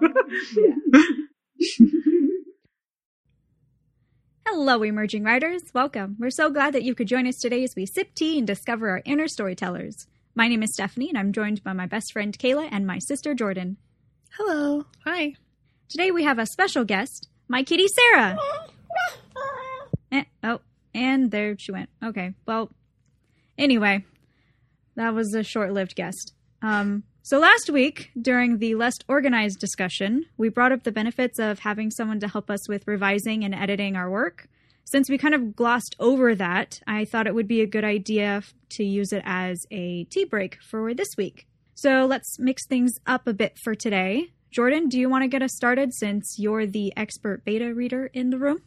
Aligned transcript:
Hello, 4.46 4.82
emerging 4.82 5.24
writers. 5.24 5.62
Welcome. 5.72 6.16
We're 6.18 6.30
so 6.30 6.50
glad 6.50 6.74
that 6.74 6.82
you 6.82 6.94
could 6.94 7.08
join 7.08 7.26
us 7.26 7.38
today 7.38 7.64
as 7.64 7.74
we 7.74 7.86
sip 7.86 8.14
tea 8.14 8.38
and 8.38 8.46
discover 8.46 8.90
our 8.90 9.02
inner 9.04 9.28
storytellers. 9.28 10.06
My 10.34 10.48
name 10.48 10.62
is 10.62 10.72
Stephanie, 10.72 11.08
and 11.08 11.18
I'm 11.18 11.32
joined 11.32 11.62
by 11.64 11.72
my 11.72 11.86
best 11.86 12.12
friend 12.12 12.36
Kayla 12.38 12.68
and 12.70 12.86
my 12.86 12.98
sister 12.98 13.34
Jordan. 13.34 13.76
Hello. 14.32 14.84
Hi. 15.04 15.34
Today 15.88 16.10
we 16.10 16.24
have 16.24 16.38
a 16.38 16.46
special 16.46 16.84
guest, 16.84 17.28
my 17.48 17.62
kitty 17.62 17.88
Sarah. 17.88 18.36
Eh, 20.12 20.22
oh, 20.44 20.60
and 20.94 21.32
there 21.32 21.58
she 21.58 21.72
went. 21.72 21.88
Okay, 22.04 22.34
well, 22.46 22.70
anyway, 23.58 24.04
that 24.94 25.12
was 25.12 25.34
a 25.34 25.42
short 25.42 25.72
lived 25.72 25.96
guest. 25.96 26.32
Um, 26.62 27.02
so 27.26 27.38
last 27.38 27.70
week, 27.70 28.10
during 28.20 28.58
the 28.58 28.74
less 28.74 28.92
organized 29.08 29.58
discussion, 29.58 30.26
we 30.36 30.50
brought 30.50 30.72
up 30.72 30.82
the 30.82 30.92
benefits 30.92 31.38
of 31.38 31.60
having 31.60 31.90
someone 31.90 32.20
to 32.20 32.28
help 32.28 32.50
us 32.50 32.68
with 32.68 32.86
revising 32.86 33.44
and 33.44 33.54
editing 33.54 33.96
our 33.96 34.10
work. 34.10 34.46
Since 34.84 35.08
we 35.08 35.16
kind 35.16 35.34
of 35.34 35.56
glossed 35.56 35.96
over 35.98 36.34
that, 36.34 36.80
I 36.86 37.06
thought 37.06 37.26
it 37.26 37.34
would 37.34 37.48
be 37.48 37.62
a 37.62 37.66
good 37.66 37.82
idea 37.82 38.42
to 38.72 38.84
use 38.84 39.10
it 39.10 39.22
as 39.24 39.64
a 39.70 40.04
tea 40.04 40.26
break 40.26 40.58
for 40.60 40.92
this 40.92 41.08
week. 41.16 41.46
So 41.74 42.04
let's 42.04 42.38
mix 42.38 42.66
things 42.66 42.92
up 43.06 43.26
a 43.26 43.32
bit 43.32 43.56
for 43.64 43.74
today. 43.74 44.34
Jordan, 44.50 44.90
do 44.90 45.00
you 45.00 45.08
want 45.08 45.22
to 45.22 45.28
get 45.28 45.40
us 45.40 45.56
started 45.56 45.94
since 45.94 46.36
you're 46.38 46.66
the 46.66 46.92
expert 46.94 47.42
beta 47.42 47.74
reader 47.74 48.10
in 48.12 48.28
the 48.28 48.38
room? 48.38 48.60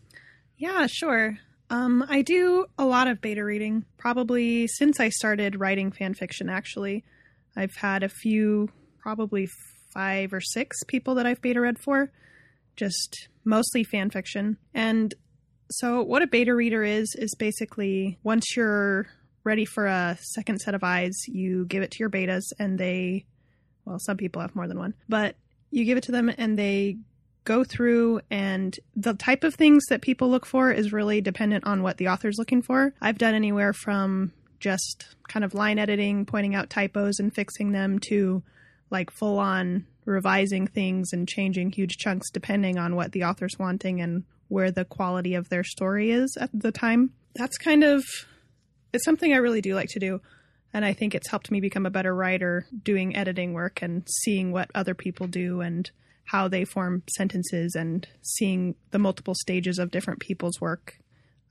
Yeah, 0.58 0.88
sure. 0.88 1.38
Um, 1.70 2.04
I 2.10 2.24
do 2.24 2.66
a 2.80 2.86
lot 2.86 3.08
of 3.08 3.22
beta 3.22 3.46
reading, 3.46 3.86
probably 3.98 4.66
since 4.66 5.00
I 5.00 5.10
started 5.10 5.60
writing 5.60 5.92
fan 5.92 6.16
fiction, 6.16 6.50
actually. 6.50 7.04
I've 7.58 7.76
had 7.76 8.04
a 8.04 8.10
few, 8.10 8.70
probably 9.00 9.50
five 9.94 10.32
or 10.32 10.42
six 10.42 10.84
people 10.84 11.16
that 11.16 11.26
I've 11.26 11.42
beta 11.42 11.60
read 11.60 11.80
for, 11.80 12.12
just 12.76 13.28
mostly 13.44 13.84
fan 13.84 14.12
fiction. 14.12 14.58
And 14.74 15.14
so, 15.72 16.02
what 16.02 16.22
a 16.22 16.28
beta 16.28 16.56
reader 16.56 16.84
is, 16.84 17.16
is 17.18 17.36
basically 17.36 18.20
once 18.24 18.56
you're 18.56 19.08
ready 19.44 19.66
for 19.66 19.88
a 19.88 20.18
second 20.22 20.60
set 20.60 20.76
of 20.76 20.84
eyes, 20.84 21.16
you 21.28 21.66
give 21.66 21.82
it 21.82 21.92
to 21.92 22.00
your 22.00 22.10
betas, 22.10 22.44
and 22.60 22.78
they, 22.78 23.26
well, 23.86 23.98
some 24.00 24.18
people 24.18 24.42
have 24.42 24.56
more 24.56 24.68
than 24.68 24.78
one, 24.78 24.94
but 25.10 25.36
you 25.72 25.84
give 25.84 25.98
it 25.98 26.04
to 26.04 26.12
them 26.12 26.32
and 26.38 26.58
they 26.58 26.98
go 27.44 27.64
through 27.64 28.20
and 28.30 28.78
the 28.96 29.14
type 29.14 29.46
of 29.46 29.56
things 29.56 29.86
that 29.90 30.02
people 30.02 30.30
look 30.30 30.46
for 30.46 30.70
is 30.70 30.92
really 30.92 31.22
dependent 31.22 31.66
on 31.66 31.82
what 31.82 31.98
the 31.98 32.10
author's 32.10 32.38
looking 32.38 32.62
for. 32.62 32.94
I've 33.02 33.18
done 33.18 33.34
anywhere 33.34 33.72
from 33.72 34.34
just 34.60 35.06
kind 35.28 35.44
of 35.44 35.54
line 35.54 35.80
editing, 35.80 36.26
pointing 36.26 36.56
out 36.56 36.70
typos 36.70 37.20
and 37.20 37.34
fixing 37.34 37.72
them 37.72 38.00
to 38.00 38.44
like 38.90 39.12
full 39.12 39.40
on 39.40 39.86
revising 40.06 40.68
things 40.68 41.12
and 41.12 41.28
changing 41.28 41.72
huge 41.72 41.98
chunks 41.98 42.30
depending 42.32 42.78
on 42.78 42.96
what 42.96 43.12
the 43.12 43.24
author's 43.24 43.60
wanting 43.60 44.00
and 44.00 44.24
where 44.48 44.72
the 44.72 44.86
quality 44.86 45.36
of 45.36 45.50
their 45.50 45.64
story 45.64 46.12
is 46.12 46.38
at 46.40 46.50
the 46.54 46.72
time. 46.72 47.12
That's 47.36 47.58
kind 47.58 47.84
of 47.84 48.04
it's 48.94 49.04
something 49.04 49.34
I 49.34 49.38
really 49.38 49.62
do 49.62 49.76
like 49.76 49.90
to 49.90 50.00
do. 50.00 50.22
And 50.74 50.86
I 50.86 50.94
think 50.94 51.14
it's 51.16 51.30
helped 51.30 51.52
me 51.52 51.60
become 51.60 51.86
a 51.86 51.92
better 51.92 52.14
writer 52.14 52.66
doing 52.84 53.16
editing 53.16 53.54
work 53.54 53.82
and 53.82 54.08
seeing 54.24 54.52
what 54.52 54.70
other 54.76 54.94
people 54.94 55.28
do 55.28 55.62
and 55.62 55.90
how 56.26 56.48
they 56.48 56.66
form 56.66 57.04
sentences 57.16 57.74
and 57.76 58.08
seeing 58.22 58.76
the 58.92 59.00
multiple 59.00 59.34
stages 59.34 59.80
of 59.80 59.92
different 59.92 60.20
people's 60.20 60.60
work. 60.60 61.00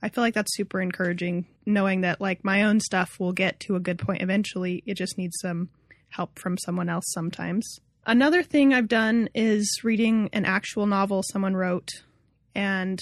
I 0.01 0.09
feel 0.09 0.23
like 0.23 0.33
that's 0.33 0.55
super 0.55 0.79
encouraging, 0.79 1.47
knowing 1.65 2.01
that 2.01 2.21
like 2.21 2.43
my 2.43 2.63
own 2.63 2.79
stuff 2.79 3.19
will 3.19 3.33
get 3.33 3.59
to 3.61 3.75
a 3.75 3.79
good 3.79 3.99
point 3.99 4.21
eventually. 4.21 4.83
It 4.85 4.95
just 4.95 5.17
needs 5.17 5.37
some 5.41 5.69
help 6.09 6.37
from 6.39 6.57
someone 6.57 6.89
else 6.89 7.05
sometimes. 7.09 7.79
Another 8.05 8.41
thing 8.41 8.73
I've 8.73 8.87
done 8.87 9.27
is 9.35 9.81
reading 9.83 10.29
an 10.31 10.45
actual 10.45 10.85
novel 10.85 11.23
someone 11.23 11.55
wrote, 11.55 11.89
and 12.55 13.01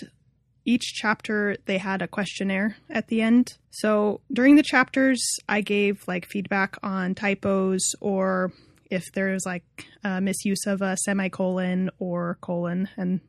each 0.66 0.94
chapter 0.96 1.58
they 1.66 1.78
had 1.78 2.02
a 2.02 2.08
questionnaire 2.08 2.78
at 2.90 3.08
the 3.08 3.22
end. 3.22 3.58
So 3.70 4.22
during 4.34 4.56
the 4.56 4.64
chapters, 4.64 5.24
I 5.48 5.62
gave 5.62 6.08
like 6.08 6.26
feedback 6.26 6.78
on 6.82 7.14
typos 7.14 7.94
or 8.02 8.52
if 8.90 9.04
there's 9.14 9.46
like 9.46 9.86
a 10.04 10.22
misuse 10.22 10.66
of 10.66 10.82
a 10.82 10.98
semicolon 10.98 11.92
or 12.00 12.38
colon. 12.42 12.90
And 12.98 13.20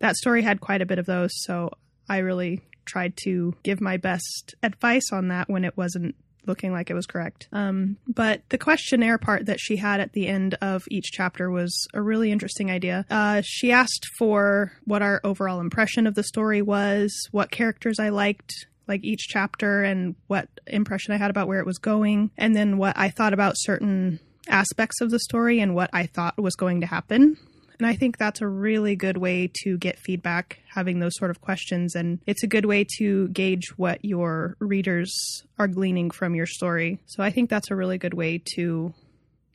that 0.00 0.16
story 0.16 0.42
had 0.42 0.60
quite 0.60 0.82
a 0.82 0.86
bit 0.86 0.98
of 0.98 1.06
those. 1.06 1.30
So 1.44 1.70
I 2.08 2.18
really 2.18 2.60
tried 2.84 3.16
to 3.24 3.54
give 3.62 3.80
my 3.80 3.96
best 3.96 4.54
advice 4.62 5.12
on 5.12 5.28
that 5.28 5.48
when 5.48 5.64
it 5.64 5.76
wasn't 5.76 6.14
looking 6.46 6.72
like 6.72 6.90
it 6.90 6.94
was 6.94 7.06
correct. 7.06 7.48
Um, 7.52 7.98
but 8.08 8.42
the 8.48 8.58
questionnaire 8.58 9.18
part 9.18 9.46
that 9.46 9.60
she 9.60 9.76
had 9.76 10.00
at 10.00 10.12
the 10.12 10.26
end 10.26 10.56
of 10.62 10.84
each 10.90 11.12
chapter 11.12 11.50
was 11.50 11.86
a 11.92 12.00
really 12.00 12.32
interesting 12.32 12.70
idea. 12.70 13.04
Uh, 13.10 13.42
she 13.44 13.72
asked 13.72 14.06
for 14.18 14.72
what 14.84 15.02
our 15.02 15.20
overall 15.22 15.60
impression 15.60 16.06
of 16.06 16.14
the 16.14 16.22
story 16.22 16.62
was, 16.62 17.28
what 17.30 17.50
characters 17.50 17.98
I 17.98 18.08
liked. 18.08 18.66
Like 18.88 19.04
each 19.04 19.28
chapter, 19.28 19.84
and 19.84 20.16
what 20.26 20.48
impression 20.66 21.14
I 21.14 21.16
had 21.16 21.30
about 21.30 21.46
where 21.46 21.60
it 21.60 21.66
was 21.66 21.78
going, 21.78 22.32
and 22.36 22.56
then 22.56 22.76
what 22.76 22.98
I 22.98 23.08
thought 23.08 23.32
about 23.32 23.54
certain 23.56 24.18
aspects 24.48 25.00
of 25.00 25.12
the 25.12 25.20
story 25.20 25.60
and 25.60 25.76
what 25.76 25.90
I 25.92 26.06
thought 26.06 26.42
was 26.42 26.56
going 26.56 26.80
to 26.80 26.88
happen. 26.88 27.36
And 27.80 27.86
I 27.86 27.94
think 27.94 28.18
that's 28.18 28.42
a 28.42 28.46
really 28.46 28.94
good 28.94 29.16
way 29.16 29.50
to 29.62 29.78
get 29.78 29.98
feedback, 29.98 30.58
having 30.68 31.00
those 31.00 31.16
sort 31.16 31.30
of 31.30 31.40
questions. 31.40 31.94
And 31.94 32.20
it's 32.26 32.42
a 32.42 32.46
good 32.46 32.66
way 32.66 32.86
to 32.98 33.28
gauge 33.28 33.68
what 33.78 34.04
your 34.04 34.54
readers 34.58 35.42
are 35.58 35.66
gleaning 35.66 36.10
from 36.10 36.34
your 36.34 36.44
story. 36.46 37.00
So 37.06 37.22
I 37.22 37.30
think 37.30 37.48
that's 37.48 37.70
a 37.70 37.74
really 37.74 37.96
good 37.96 38.12
way 38.12 38.42
to 38.56 38.92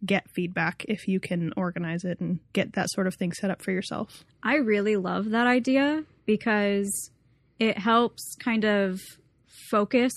get 0.04 0.30
feedback 0.32 0.84
if 0.88 1.08
you 1.08 1.20
can 1.20 1.54
organize 1.56 2.04
it 2.04 2.20
and 2.20 2.40
get 2.54 2.74
that 2.74 2.90
sort 2.90 3.06
of 3.06 3.14
thing 3.14 3.32
set 3.32 3.52
up 3.52 3.62
for 3.62 3.72
yourself. 3.72 4.24
I 4.42 4.56
really 4.56 4.98
love 4.98 5.30
that 5.30 5.46
idea 5.46 6.04
because 6.26 7.12
it 7.60 7.78
helps 7.78 8.36
kind 8.40 8.66
of 8.66 9.02
focus 9.70 10.14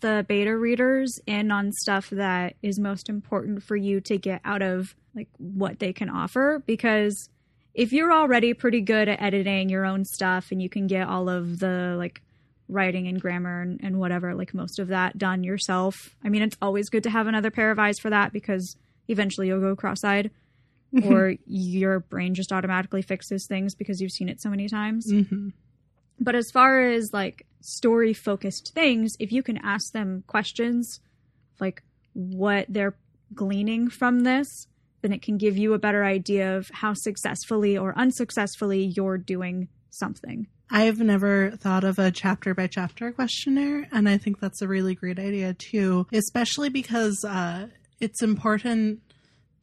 the 0.00 0.24
beta 0.26 0.56
readers 0.56 1.20
in 1.26 1.50
on 1.50 1.70
stuff 1.72 2.08
that 2.10 2.54
is 2.62 2.78
most 2.78 3.08
important 3.08 3.62
for 3.62 3.76
you 3.76 4.00
to 4.00 4.16
get 4.16 4.40
out 4.44 4.62
of 4.62 4.94
like 5.14 5.28
what 5.38 5.78
they 5.78 5.92
can 5.92 6.08
offer 6.10 6.62
because 6.66 7.28
if 7.74 7.92
you're 7.92 8.12
already 8.12 8.52
pretty 8.54 8.80
good 8.80 9.08
at 9.08 9.20
editing 9.22 9.68
your 9.68 9.84
own 9.84 10.04
stuff 10.04 10.52
and 10.52 10.60
you 10.62 10.68
can 10.68 10.86
get 10.86 11.08
all 11.08 11.28
of 11.28 11.58
the 11.58 11.94
like 11.98 12.20
writing 12.68 13.06
and 13.08 13.20
grammar 13.20 13.60
and, 13.62 13.80
and 13.82 13.98
whatever 13.98 14.34
like 14.34 14.54
most 14.54 14.78
of 14.78 14.88
that 14.88 15.18
done 15.18 15.42
yourself 15.44 16.14
i 16.24 16.28
mean 16.28 16.42
it's 16.42 16.56
always 16.62 16.88
good 16.88 17.02
to 17.02 17.10
have 17.10 17.26
another 17.26 17.50
pair 17.50 17.70
of 17.70 17.78
eyes 17.78 17.98
for 17.98 18.10
that 18.10 18.32
because 18.32 18.76
eventually 19.08 19.46
you'll 19.48 19.60
go 19.60 19.74
cross-eyed 19.76 20.30
or 21.04 21.34
your 21.46 22.00
brain 22.00 22.34
just 22.34 22.52
automatically 22.52 23.02
fixes 23.02 23.46
things 23.46 23.74
because 23.74 24.00
you've 24.00 24.12
seen 24.12 24.28
it 24.28 24.40
so 24.40 24.48
many 24.50 24.68
times 24.68 25.10
Mm-hmm. 25.10 25.48
but 26.20 26.34
as 26.34 26.50
far 26.50 26.80
as 26.82 27.12
like 27.12 27.46
story 27.60 28.12
focused 28.12 28.72
things, 28.74 29.14
if 29.20 29.30
you 29.30 29.42
can 29.42 29.56
ask 29.58 29.92
them 29.92 30.24
questions 30.26 31.00
like 31.60 31.82
what 32.12 32.66
they're 32.68 32.96
gleaning 33.34 33.88
from 33.88 34.20
this, 34.20 34.66
then 35.02 35.12
it 35.12 35.22
can 35.22 35.36
give 35.36 35.58
you 35.58 35.74
a 35.74 35.78
better 35.78 36.04
idea 36.04 36.56
of 36.56 36.68
how 36.72 36.94
successfully 36.94 37.76
or 37.76 37.96
unsuccessfully 37.98 38.92
you're 38.96 39.18
doing 39.18 39.68
something. 39.90 40.46
I've 40.70 41.00
never 41.00 41.50
thought 41.58 41.84
of 41.84 41.98
a 41.98 42.10
chapter 42.10 42.54
by 42.54 42.66
chapter 42.66 43.12
questionnaire, 43.12 43.88
and 43.92 44.08
I 44.08 44.16
think 44.16 44.40
that's 44.40 44.62
a 44.62 44.68
really 44.68 44.94
great 44.94 45.18
idea 45.18 45.52
too, 45.52 46.06
especially 46.12 46.70
because 46.70 47.22
uh, 47.28 47.66
it's 48.00 48.22
important 48.22 49.00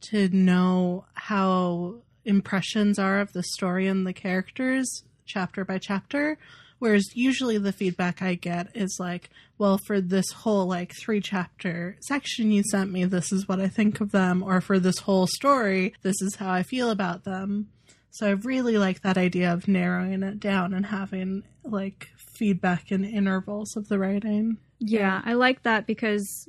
to 0.02 0.28
know 0.28 1.06
how 1.14 1.96
impressions 2.24 2.98
are 2.98 3.20
of 3.20 3.32
the 3.32 3.42
story 3.42 3.88
and 3.88 4.06
the 4.06 4.12
characters 4.12 5.02
chapter 5.26 5.64
by 5.64 5.78
chapter. 5.78 6.38
Whereas 6.80 7.14
usually 7.14 7.58
the 7.58 7.72
feedback 7.72 8.22
I 8.22 8.34
get 8.34 8.74
is 8.74 8.96
like, 8.98 9.30
well, 9.58 9.78
for 9.86 10.00
this 10.00 10.32
whole 10.32 10.66
like 10.66 10.92
three 10.98 11.20
chapter 11.20 11.96
section 12.00 12.50
you 12.50 12.64
sent 12.64 12.90
me, 12.90 13.04
this 13.04 13.30
is 13.30 13.46
what 13.46 13.60
I 13.60 13.68
think 13.68 14.00
of 14.00 14.10
them, 14.10 14.42
or 14.42 14.60
for 14.60 14.80
this 14.80 14.98
whole 15.00 15.28
story, 15.28 15.94
this 16.02 16.20
is 16.22 16.36
how 16.36 16.50
I 16.50 16.62
feel 16.62 16.90
about 16.90 17.24
them. 17.24 17.68
So 18.10 18.26
I 18.26 18.30
really 18.30 18.78
like 18.78 19.02
that 19.02 19.18
idea 19.18 19.52
of 19.52 19.68
narrowing 19.68 20.22
it 20.22 20.40
down 20.40 20.74
and 20.74 20.86
having 20.86 21.44
like 21.62 22.08
feedback 22.16 22.90
in 22.90 23.04
intervals 23.04 23.76
of 23.76 23.88
the 23.88 23.98
writing. 23.98 24.56
Yeah, 24.78 25.20
I 25.24 25.34
like 25.34 25.62
that 25.62 25.86
because 25.86 26.48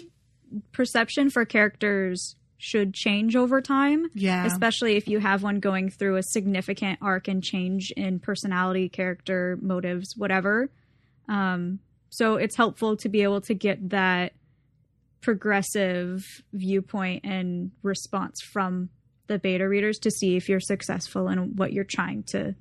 perception 0.72 1.30
for 1.30 1.44
characters 1.44 2.36
should 2.62 2.94
change 2.94 3.36
over 3.36 3.60
time. 3.60 4.06
Yeah. 4.14 4.46
Especially 4.46 4.96
if 4.96 5.08
you 5.08 5.20
have 5.20 5.42
one 5.42 5.60
going 5.60 5.90
through 5.90 6.18
a 6.18 6.24
significant 6.24 7.00
arc 7.02 7.28
and 7.28 7.44
change 7.44 7.92
in 7.98 8.20
personality, 8.20 8.88
character, 8.88 9.58
motives, 9.62 10.16
whatever. 10.16 10.70
Um, 11.28 11.80
so 12.10 12.36
it's 12.36 12.56
helpful 12.56 12.98
to 12.98 13.10
be 13.10 13.24
able 13.24 13.42
to 13.42 13.56
get 13.56 13.90
that 13.90 14.34
progressive 15.22 16.24
viewpoint 16.54 17.26
and 17.26 17.72
response 17.82 18.42
from 18.42 18.90
the 19.26 19.40
beta 19.40 19.68
readers 19.68 19.98
to 20.00 20.12
see 20.12 20.36
if 20.36 20.48
you're 20.48 20.60
successful 20.60 21.30
in 21.30 21.56
what 21.56 21.74
you're 21.74 21.84
trying 21.84 22.24
to 22.24 22.54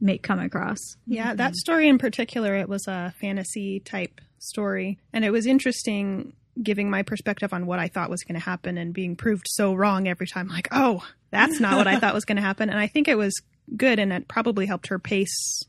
make 0.00 0.22
come 0.22 0.38
across. 0.38 0.78
Yeah, 1.06 1.34
that 1.34 1.56
story 1.56 1.88
in 1.88 1.96
particular, 1.96 2.54
it 2.56 2.68
was 2.68 2.86
a 2.86 3.14
fantasy 3.20 3.80
type 3.80 4.20
story. 4.38 4.98
And 5.14 5.24
it 5.24 5.30
was 5.30 5.46
interesting 5.46 6.34
giving 6.62 6.88
my 6.90 7.02
perspective 7.02 7.52
on 7.52 7.66
what 7.66 7.78
I 7.78 7.88
thought 7.88 8.10
was 8.10 8.22
going 8.22 8.38
to 8.38 8.44
happen 8.44 8.78
and 8.78 8.92
being 8.94 9.16
proved 9.16 9.46
so 9.48 9.74
wrong 9.74 10.08
every 10.08 10.26
time. 10.26 10.48
Like, 10.48 10.68
oh, 10.72 11.06
that's 11.30 11.60
not 11.60 11.76
what 11.76 11.86
I 11.86 11.98
thought 11.98 12.14
was 12.14 12.24
going 12.24 12.36
to 12.36 12.42
happen. 12.42 12.70
And 12.70 12.78
I 12.78 12.86
think 12.86 13.08
it 13.08 13.18
was 13.18 13.34
good 13.76 13.98
and 13.98 14.12
it 14.12 14.28
probably 14.28 14.66
helped 14.66 14.86
her 14.88 14.98
pace 14.98 15.62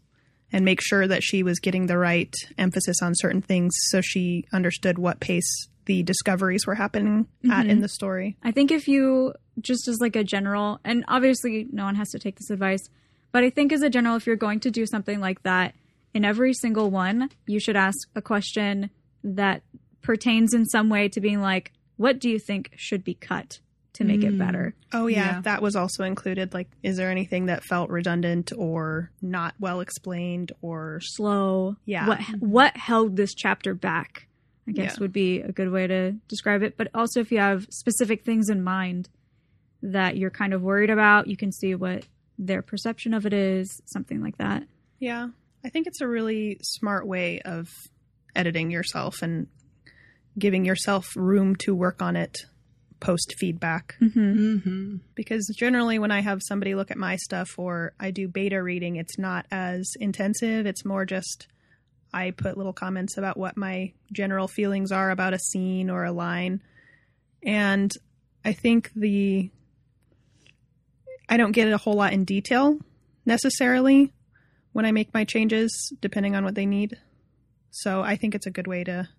and 0.52 0.64
make 0.64 0.80
sure 0.82 1.06
that 1.08 1.24
she 1.24 1.44
was 1.44 1.60
getting 1.60 1.88
the 1.88 1.98
right 1.98 2.34
emphasis 2.58 3.02
on 3.02 3.14
certain 3.16 3.42
things 3.42 3.74
so 3.90 4.00
she 4.02 4.46
understood 4.54 4.98
what 4.98 5.20
pace 5.20 5.68
the 5.88 6.04
discoveries 6.04 6.66
were 6.68 6.76
happening 6.76 7.28
at 7.52 7.66
Mhm. 7.66 7.70
in 7.70 7.80
the 7.82 7.90
story. 7.90 8.38
I 8.44 8.52
think 8.52 8.72
if 8.72 8.88
you 8.88 9.34
just 9.60 9.88
as 9.88 9.98
like 10.00 10.16
a 10.16 10.24
general, 10.24 10.80
and 10.86 11.04
obviously 11.08 11.68
no 11.72 11.84
one 11.86 11.96
has 11.96 12.10
to 12.12 12.20
take 12.20 12.38
this 12.38 12.50
advice, 12.50 12.82
but 13.32 13.44
I 13.44 13.50
think 13.50 13.74
as 13.74 13.82
a 13.82 13.90
general, 13.90 14.16
if 14.16 14.26
you're 14.28 14.36
going 14.36 14.60
to 14.62 14.72
do 14.72 14.86
something 14.86 15.20
like 15.20 15.44
that, 15.44 15.74
in 16.14 16.24
every 16.24 16.54
single 16.54 16.90
one, 16.92 17.30
you 17.46 17.60
should 17.60 17.76
ask 17.76 17.98
a 18.16 18.22
question 18.22 18.90
that 19.24 19.64
pertains 20.08 20.54
in 20.54 20.66
some 20.66 20.90
way 20.90 21.10
to 21.10 21.20
being 21.20 21.42
like, 21.42 21.74
what 21.98 22.18
do 22.20 22.30
you 22.30 22.40
think 22.40 22.72
should 22.78 23.04
be 23.04 23.14
cut 23.14 23.60
to 23.94 24.04
make 24.06 24.24
it 24.24 24.34
Mm. 24.34 24.38
better? 24.38 24.74
Oh 24.94 25.08
yeah, 25.08 25.18
Yeah. 25.36 25.42
that 25.42 25.62
was 25.62 25.76
also 25.76 26.04
included. 26.06 26.54
Like, 26.54 26.70
is 26.82 26.96
there 26.96 27.12
anything 27.12 27.48
that 27.48 27.64
felt 27.66 27.90
redundant 27.90 28.54
or 28.58 29.12
not 29.22 29.54
well 29.60 29.82
explained 29.82 30.54
or 30.62 31.00
Slow. 31.04 31.76
Yeah. 31.86 32.08
What 32.08 32.22
what 32.40 32.78
held 32.78 33.18
this 33.18 33.34
chapter 33.36 33.74
back? 33.74 34.28
I 34.68 34.72
guess 34.72 34.94
Yeah. 34.96 35.00
would 35.02 35.12
be 35.14 35.42
a 35.42 35.52
good 35.52 35.72
way 35.72 35.88
to 35.88 36.14
describe 36.30 36.64
it. 36.64 36.78
But 36.78 36.88
also, 36.94 37.20
if 37.20 37.32
you 37.32 37.40
have 37.40 37.68
specific 37.70 38.24
things 38.24 38.50
in 38.50 38.64
mind 38.64 39.10
that 39.82 40.16
you're 40.18 40.30
kind 40.32 40.54
of 40.54 40.62
worried 40.62 40.90
about, 40.90 41.28
you 41.28 41.36
can 41.38 41.52
see 41.52 41.76
what 41.76 42.06
their 42.38 42.62
perception 42.62 43.14
of 43.14 43.26
it 43.26 43.34
is, 43.34 43.82
something 43.86 44.22
like 44.22 44.38
that. 44.38 44.64
Yeah, 45.00 45.30
I 45.66 45.70
think 45.70 45.86
it's 45.88 46.02
a 46.02 46.08
really 46.08 46.60
smart 46.62 47.06
way 47.08 47.40
of 47.42 47.70
editing 48.36 48.70
yourself 48.72 49.22
and 49.22 49.48
giving 50.38 50.66
yourself 50.66 51.16
room 51.16 51.56
to 51.58 51.74
work 51.76 52.02
on 52.02 52.16
it 52.16 52.46
post 53.00 53.36
feedback. 53.38 53.96
Mm-hmm. 54.02 54.58
hmm 54.58 54.96
Because 55.16 55.54
generally, 55.58 56.00
when 56.00 56.12
I 56.12 56.22
have 56.22 56.42
somebody 56.44 56.76
look 56.76 56.92
at 56.92 56.98
my 56.98 57.16
stuff 57.16 57.58
or 57.58 57.94
I 58.00 58.12
do 58.12 58.28
beta 58.28 58.62
reading, 58.62 58.96
it's 58.96 59.18
not 59.18 59.46
as 59.52 59.94
intensive. 60.00 60.66
It's 60.66 60.86
more 60.86 61.06
just 61.06 61.48
I 62.14 62.32
put 62.32 62.58
little 62.58 62.74
comments 62.74 63.18
about 63.18 63.38
what 63.38 63.58
my 63.58 63.94
general 64.12 64.48
feelings 64.48 64.92
are 64.92 65.10
about 65.12 65.34
a 65.34 65.40
scene 65.40 65.90
or 65.90 66.04
a 66.04 66.12
line. 66.12 66.62
And 67.44 67.92
I 68.44 68.54
think 68.54 68.92
the. 68.96 69.52
I 71.30 71.36
don't 71.36 71.52
get 71.52 71.68
it 71.68 71.74
a 71.74 71.78
whole 71.78 71.96
lot 71.96 72.14
in 72.14 72.24
detail 72.24 72.80
necessarily 73.26 74.14
when 74.72 74.86
I 74.86 74.94
make 74.94 75.14
my 75.14 75.26
changes, 75.26 75.92
depending 76.00 76.36
on 76.36 76.46
what 76.46 76.56
they 76.56 76.66
need. 76.66 76.98
So 77.70 78.02
I 78.02 78.16
think 78.16 78.34
it's 78.34 78.46
a 78.46 78.52
good 78.52 78.66
way 78.66 78.86
to 78.86 79.10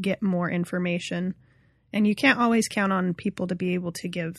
get 0.00 0.22
more 0.22 0.50
information. 0.50 1.34
And 1.92 2.06
you 2.06 2.14
can't 2.14 2.38
always 2.38 2.68
count 2.68 2.92
on 2.92 3.14
people 3.14 3.46
to 3.48 3.54
be 3.54 3.74
able 3.74 3.92
to 3.92 4.08
give 4.08 4.36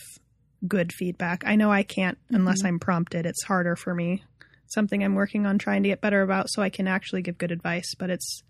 good 0.68 0.94
feedback. 0.94 1.44
I 1.46 1.56
know 1.56 1.72
I 1.72 1.84
can't 1.84 2.18
unless 2.30 2.60
mm-hmm. 2.60 2.68
I'm 2.68 2.80
prompted. 2.80 3.26
It's 3.26 3.44
harder 3.44 3.76
for 3.76 3.94
me. 3.94 4.24
Something 4.68 5.04
I'm 5.04 5.16
working 5.16 5.46
on 5.46 5.58
trying 5.58 5.84
to 5.84 5.90
get 5.90 6.02
better 6.02 6.22
about 6.22 6.50
so 6.50 6.62
I 6.62 6.70
can 6.70 6.88
actually 6.88 7.24
give 7.24 7.38
good 7.38 7.52
advice, 7.52 7.94
but 7.98 8.10
it's 8.10 8.42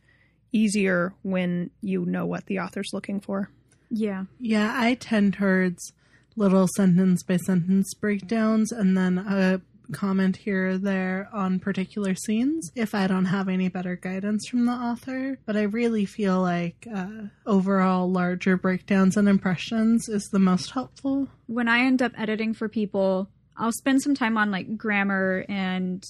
easier 0.52 1.13
when 1.24 1.72
you 1.81 2.06
know 2.06 2.25
what 2.25 2.46
the 2.46 2.60
author's 2.60 2.92
looking 2.94 3.19
for. 3.22 3.50
Yeah. 3.90 4.25
Yeah, 4.40 4.74
I 4.75 4.94
tend 4.96 5.34
towards 5.34 5.94
little 6.36 6.68
sentence 6.75 7.24
by 7.24 7.38
sentence 7.38 7.94
breakdowns 7.94 8.72
and 8.72 8.98
then 8.98 9.18
a 9.18 9.62
comment 9.92 10.38
here 10.38 10.69
or 10.69 10.78
there 10.78 11.30
on 11.33 11.60
particular 11.60 12.16
scenes 12.16 12.72
if 12.75 12.95
I 12.95 13.07
don't 13.07 13.25
have 13.25 13.50
any 13.50 13.69
better 13.69 13.95
guidance 13.95 14.48
from 14.48 14.66
the 14.66 14.72
author. 14.72 15.38
But 15.45 15.57
I 15.57 15.63
really 15.63 16.06
feel 16.06 16.42
like 16.42 16.88
uh, 16.94 17.28
overall 17.45 18.10
larger 18.10 18.57
breakdowns 18.57 19.18
and 19.18 19.28
impressions 19.28 20.07
is 20.10 20.30
the 20.30 20.39
most 20.39 20.72
helpful. 20.72 21.28
When 21.48 21.68
I 21.68 21.80
end 21.81 22.01
up 22.01 22.13
editing 22.18 22.54
for 22.54 22.69
people, 22.69 23.30
I'll 23.57 23.72
spend 23.72 24.01
some 24.01 24.16
time 24.16 24.38
on 24.38 24.51
like 24.51 24.78
grammar 24.78 25.45
and 25.50 26.04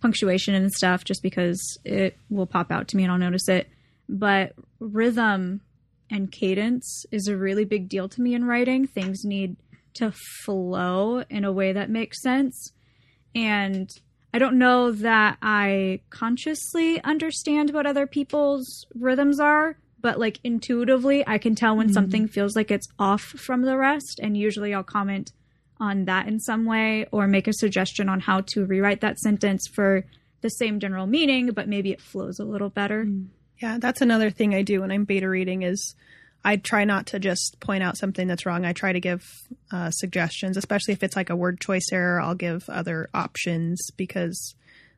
punctuation 0.00 0.54
and 0.54 0.70
stuff 0.72 1.04
just 1.04 1.22
because 1.22 1.78
it 1.84 2.16
will 2.28 2.46
pop 2.46 2.70
out 2.70 2.88
to 2.88 2.96
me 2.96 3.04
and 3.04 3.12
I'll 3.12 3.18
notice 3.18 3.48
it. 3.48 3.68
But 4.08 4.54
rhythm 4.80 5.60
and 6.10 6.32
cadence 6.32 7.06
is 7.12 7.28
a 7.28 7.36
really 7.36 7.64
big 7.64 7.88
deal 7.88 8.08
to 8.08 8.20
me 8.20 8.34
in 8.34 8.44
writing. 8.44 8.86
Things 8.86 9.24
need 9.24 9.56
to 9.94 10.12
flow 10.44 11.22
in 11.30 11.44
a 11.44 11.52
way 11.52 11.72
that 11.72 11.90
makes 11.90 12.22
sense. 12.22 12.72
And 13.34 13.90
I 14.32 14.38
don't 14.38 14.58
know 14.58 14.92
that 14.92 15.38
I 15.42 16.00
consciously 16.10 17.02
understand 17.02 17.70
what 17.70 17.86
other 17.86 18.06
people's 18.06 18.86
rhythms 18.94 19.40
are, 19.40 19.76
but 20.00 20.18
like 20.18 20.40
intuitively, 20.44 21.26
I 21.26 21.38
can 21.38 21.54
tell 21.54 21.76
when 21.76 21.88
hmm. 21.88 21.94
something 21.94 22.28
feels 22.28 22.56
like 22.56 22.70
it's 22.70 22.88
off 22.98 23.22
from 23.22 23.62
the 23.62 23.76
rest. 23.76 24.20
And 24.22 24.36
usually 24.36 24.74
I'll 24.74 24.82
comment 24.82 25.32
on 25.78 26.04
that 26.04 26.28
in 26.28 26.38
some 26.38 26.66
way 26.66 27.06
or 27.10 27.26
make 27.26 27.48
a 27.48 27.52
suggestion 27.52 28.08
on 28.08 28.20
how 28.20 28.42
to 28.42 28.66
rewrite 28.66 29.00
that 29.00 29.18
sentence 29.18 29.66
for 29.66 30.04
the 30.42 30.50
same 30.50 30.78
general 30.78 31.06
meaning, 31.06 31.50
but 31.50 31.68
maybe 31.68 31.90
it 31.90 32.00
flows 32.00 32.38
a 32.38 32.44
little 32.44 32.70
better. 32.70 33.04
Hmm. 33.04 33.24
Yeah, 33.60 33.78
that's 33.78 34.00
another 34.00 34.30
thing 34.30 34.54
I 34.54 34.62
do 34.62 34.80
when 34.80 34.90
I'm 34.90 35.04
beta 35.04 35.28
reading 35.28 35.62
is 35.62 35.94
I 36.44 36.56
try 36.56 36.84
not 36.84 37.06
to 37.08 37.18
just 37.18 37.58
point 37.60 37.82
out 37.82 37.98
something 37.98 38.26
that's 38.26 38.46
wrong. 38.46 38.64
I 38.64 38.72
try 38.72 38.92
to 38.92 39.00
give 39.00 39.22
uh, 39.70 39.90
suggestions, 39.90 40.56
especially 40.56 40.92
if 40.92 41.02
it's 41.02 41.16
like 41.16 41.30
a 41.30 41.36
word 41.36 41.60
choice 41.60 41.88
error. 41.92 42.20
I'll 42.20 42.34
give 42.34 42.68
other 42.68 43.10
options 43.12 43.90
because 43.96 44.54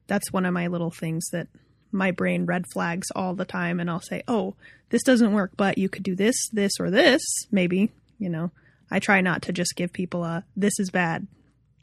that's 0.07 0.33
one 0.33 0.47
of 0.47 0.55
my 0.55 0.69
little 0.69 0.91
things 0.91 1.29
that 1.33 1.49
my 1.91 2.11
brain 2.11 2.47
red 2.47 2.65
flags 2.73 3.09
all 3.15 3.35
the 3.35 3.45
time. 3.45 3.81
And 3.81 3.91
I'll 3.91 4.01
say, 4.01 4.23
oh, 4.29 4.55
this 4.91 5.03
doesn't 5.03 5.33
work, 5.33 5.53
but 5.57 5.79
you 5.79 5.89
could 5.89 6.05
do 6.05 6.15
this, 6.15 6.37
this, 6.53 6.73
or 6.79 6.91
this, 6.91 7.23
maybe. 7.51 7.91
You 8.19 8.29
know, 8.29 8.53
I 8.91 9.01
try 9.01 9.21
not 9.21 9.43
to 9.43 9.53
just 9.53 9.75
give 9.75 9.93
people 9.93 10.23
a 10.25 10.45
this 10.57 10.79
is 10.79 10.91
bad. 10.91 11.27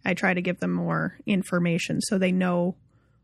I 0.06 0.13
try 0.13 0.33
to 0.33 0.41
give 0.41 0.59
them 0.59 0.71
more 0.71 1.17
information 1.25 2.00
so 2.01 2.17
they 2.17 2.31
know 2.31 2.75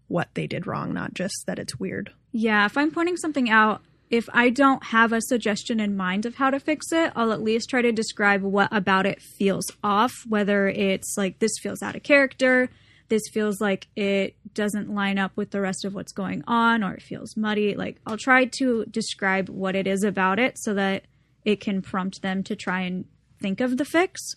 what 0.07 0.29
they 0.33 0.47
did 0.47 0.67
wrong, 0.67 0.93
not 0.93 1.13
just 1.13 1.45
that 1.47 1.59
it's 1.59 1.79
weird. 1.79 2.11
Yeah, 2.31 2.65
if 2.65 2.77
I'm 2.77 2.91
pointing 2.91 3.15
something 3.15 3.49
out, 3.49 3.81
if 4.10 4.30
I 4.34 4.50
don't 4.50 4.84
have 4.86 5.12
a 5.12 5.22
suggestion 5.22 5.80
in 5.80 5.98
mind 5.98 6.25
of 6.25 6.36
how 6.36 6.52
to 6.52 6.60
fix 6.60 6.92
it, 6.92 7.12
I'll 7.16 7.31
at 7.31 7.42
least 7.42 7.69
try 7.69 7.81
to 7.81 7.92
describe 7.92 8.44
what 8.44 8.69
about 8.72 9.06
it 9.06 9.22
feels 9.22 9.66
off, 9.84 10.13
whether 10.28 10.68
it's 10.68 11.16
like 11.18 11.40
this 11.40 11.57
feels 11.62 11.81
out 11.81 11.96
of 11.96 12.04
character, 12.04 12.69
this 13.10 13.24
feels 13.31 13.60
like 13.60 13.88
it 13.95 14.35
doesn't 14.54 14.94
line 14.94 15.18
up 15.18 15.31
with 15.35 15.52
the 15.52 15.62
rest 15.62 15.85
of 15.85 15.94
what's 15.94 16.12
going 16.12 16.44
on, 16.47 16.83
or 16.83 16.94
it 16.94 17.02
feels 17.02 17.35
muddy. 17.35 17.76
Like, 17.76 18.00
I'll 18.06 18.18
try 18.18 18.45
to 18.59 18.85
describe 18.85 19.50
what 19.50 19.76
it 19.76 19.88
is 19.88 20.04
about 20.04 20.40
it 20.40 20.57
so 20.57 20.74
that 20.76 21.06
it 21.44 21.59
can 21.59 21.81
prompt 21.81 22.21
them 22.21 22.44
to 22.44 22.56
try 22.56 22.81
and 22.81 23.06
think 23.42 23.62
of 23.62 23.78
the 23.78 23.85
fix. 23.85 24.35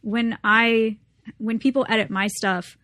When 0.00 0.38
I, 0.44 0.98
when 1.38 1.58
people 1.58 1.86
edit 1.88 2.10
my 2.10 2.28
stuff, 2.28 2.78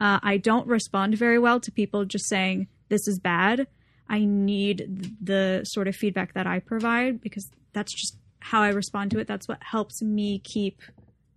uh, 0.00 0.18
I 0.22 0.36
don't 0.36 0.66
respond 0.66 1.16
very 1.16 1.38
well 1.38 1.60
to 1.60 1.70
people 1.70 2.04
just 2.04 2.28
saying, 2.28 2.68
this 2.88 3.08
is 3.08 3.18
bad. 3.18 3.66
I 4.08 4.24
need 4.24 5.16
the 5.20 5.62
sort 5.64 5.88
of 5.88 5.96
feedback 5.96 6.34
that 6.34 6.46
I 6.46 6.60
provide 6.60 7.20
because 7.20 7.50
that's 7.72 7.92
just 7.92 8.16
how 8.40 8.62
I 8.62 8.68
respond 8.68 9.10
to 9.12 9.18
it. 9.18 9.26
That's 9.26 9.48
what 9.48 9.62
helps 9.62 10.02
me 10.02 10.40
keep 10.44 10.82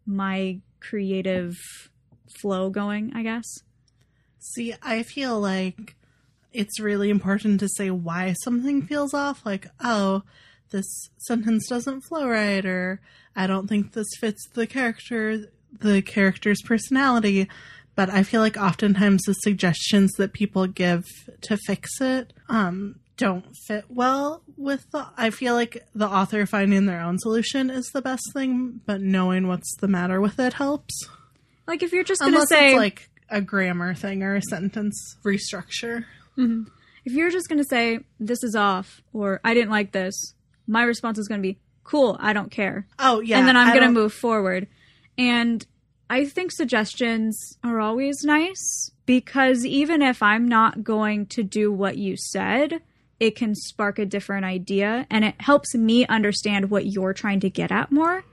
my 0.05 0.59
creative 0.79 1.55
flow 2.39 2.69
going, 2.69 3.13
I 3.15 3.23
guess. 3.23 3.45
See, 4.39 4.73
I 4.81 5.03
feel 5.03 5.39
like 5.39 5.95
it's 6.53 6.79
really 6.79 7.09
important 7.09 7.59
to 7.59 7.69
say 7.69 7.89
why 7.89 8.33
something 8.43 8.81
feels 8.81 9.13
off. 9.13 9.45
Like, 9.45 9.67
oh, 9.83 10.23
this 10.71 11.09
sentence 11.17 11.67
doesn't 11.67 12.01
flow 12.01 12.27
right, 12.27 12.65
or 12.65 12.99
I 13.35 13.47
don't 13.47 13.67
think 13.67 13.93
this 13.93 14.07
fits 14.19 14.47
the 14.53 14.67
character, 14.67 15.45
the 15.71 16.01
character's 16.01 16.61
personality. 16.61 17.47
But 17.97 18.11
I 18.11 18.21
feel 18.21 18.41
like 18.41 18.57
oftentimes 18.57 19.23
the 19.23 19.33
suggestions 19.33 20.11
that 20.13 20.31
people 20.31 20.67
give 20.67 21.03
to 21.41 21.57
fix 21.57 21.99
it 21.99 22.31
um, 22.47 22.99
don't 23.17 23.57
fit 23.65 23.85
well 23.89 24.43
with 24.55 24.85
the. 24.91 25.07
I 25.17 25.31
feel 25.31 25.55
like 25.55 25.83
the 25.95 26.07
author 26.07 26.45
finding 26.45 26.85
their 26.85 27.01
own 27.01 27.17
solution 27.17 27.71
is 27.71 27.89
the 27.95 28.03
best 28.03 28.21
thing, 28.33 28.81
but 28.85 29.01
knowing 29.01 29.47
what's 29.47 29.75
the 29.77 29.87
matter 29.87 30.21
with 30.21 30.39
it 30.39 30.53
helps. 30.53 30.93
Like 31.65 31.81
if 31.81 31.91
you're 31.91 32.03
just 32.03 32.21
going 32.21 32.35
to 32.35 32.45
say 32.45 32.67
it's 32.67 32.77
like 32.77 33.09
a 33.31 33.41
grammar 33.41 33.95
thing 33.95 34.21
or 34.21 34.35
a 34.35 34.43
sentence 34.43 35.17
restructure. 35.25 36.05
if 36.37 37.13
you're 37.13 37.31
just 37.31 37.49
going 37.49 37.57
to 37.57 37.67
say 37.67 38.01
this 38.19 38.43
is 38.43 38.55
off 38.55 39.01
or 39.11 39.41
I 39.43 39.55
didn't 39.55 39.71
like 39.71 39.91
this, 39.91 40.35
my 40.67 40.83
response 40.83 41.17
is 41.17 41.27
going 41.27 41.41
to 41.41 41.47
be 41.47 41.57
cool, 41.83 42.15
I 42.19 42.33
don't 42.33 42.51
care. 42.51 42.85
Oh 42.99 43.21
yeah, 43.21 43.39
and 43.39 43.47
then 43.47 43.57
I'm 43.57 43.73
going 43.73 43.87
to 43.87 43.91
move 43.91 44.13
forward. 44.13 44.67
And 45.17 45.65
I 46.09 46.25
think 46.25 46.51
suggestions 46.51 47.57
are 47.63 47.79
always 47.79 48.23
nice 48.23 48.91
because 49.05 49.65
even 49.65 50.01
if 50.01 50.23
I'm 50.23 50.47
not 50.47 50.83
going 50.83 51.25
to 51.27 51.43
do 51.43 51.71
what 51.71 51.97
you 51.97 52.15
said, 52.15 52.81
it 53.19 53.35
can 53.35 53.55
spark 53.55 53.99
a 53.99 54.05
different 54.05 54.45
idea 54.45 55.05
and 55.09 55.25
it 55.25 55.35
helps 55.39 55.75
me 55.75 56.05
understand 56.07 56.69
what 56.69 56.85
you're 56.85 57.13
trying 57.13 57.41
to 57.41 57.49
get 57.49 57.71
at 57.71 57.91
more. 57.91 58.23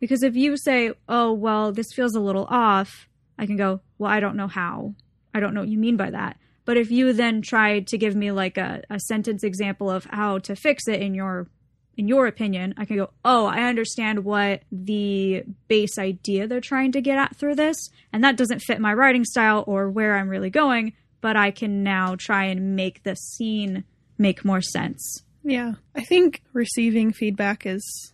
Because 0.00 0.22
if 0.22 0.36
you 0.36 0.56
say, 0.56 0.92
oh, 1.08 1.32
well, 1.32 1.72
this 1.72 1.92
feels 1.92 2.14
a 2.14 2.20
little 2.20 2.46
off, 2.48 3.08
I 3.38 3.46
can 3.46 3.56
go, 3.56 3.80
well, 3.98 4.10
I 4.10 4.20
don't 4.20 4.36
know 4.36 4.48
how. 4.48 4.94
I 5.34 5.40
don't 5.40 5.54
know 5.54 5.60
what 5.60 5.68
you 5.68 5.78
mean 5.78 5.96
by 5.96 6.10
that. 6.10 6.38
But 6.64 6.76
if 6.76 6.90
you 6.90 7.12
then 7.12 7.42
try 7.42 7.80
to 7.80 7.98
give 7.98 8.14
me 8.14 8.30
like 8.30 8.56
a, 8.56 8.82
a 8.88 8.98
sentence 9.00 9.42
example 9.44 9.90
of 9.90 10.04
how 10.06 10.38
to 10.40 10.56
fix 10.56 10.88
it 10.88 11.00
in 11.00 11.14
your 11.14 11.48
in 11.96 12.08
your 12.08 12.26
opinion, 12.26 12.74
I 12.76 12.84
can 12.84 12.96
go, 12.96 13.10
oh, 13.24 13.46
I 13.46 13.64
understand 13.64 14.24
what 14.24 14.62
the 14.70 15.44
base 15.68 15.98
idea 15.98 16.46
they're 16.46 16.60
trying 16.60 16.92
to 16.92 17.00
get 17.00 17.18
at 17.18 17.36
through 17.36 17.56
this, 17.56 17.90
and 18.12 18.24
that 18.24 18.36
doesn't 18.36 18.60
fit 18.60 18.80
my 18.80 18.94
writing 18.94 19.24
style 19.24 19.64
or 19.66 19.90
where 19.90 20.16
I'm 20.16 20.28
really 20.28 20.50
going, 20.50 20.94
but 21.20 21.36
I 21.36 21.50
can 21.50 21.82
now 21.82 22.16
try 22.16 22.44
and 22.44 22.76
make 22.76 23.02
the 23.02 23.14
scene 23.14 23.84
make 24.18 24.44
more 24.44 24.62
sense. 24.62 25.22
Yeah. 25.44 25.74
I 25.94 26.02
think 26.02 26.42
receiving 26.52 27.12
feedback 27.12 27.66
is 27.66 28.12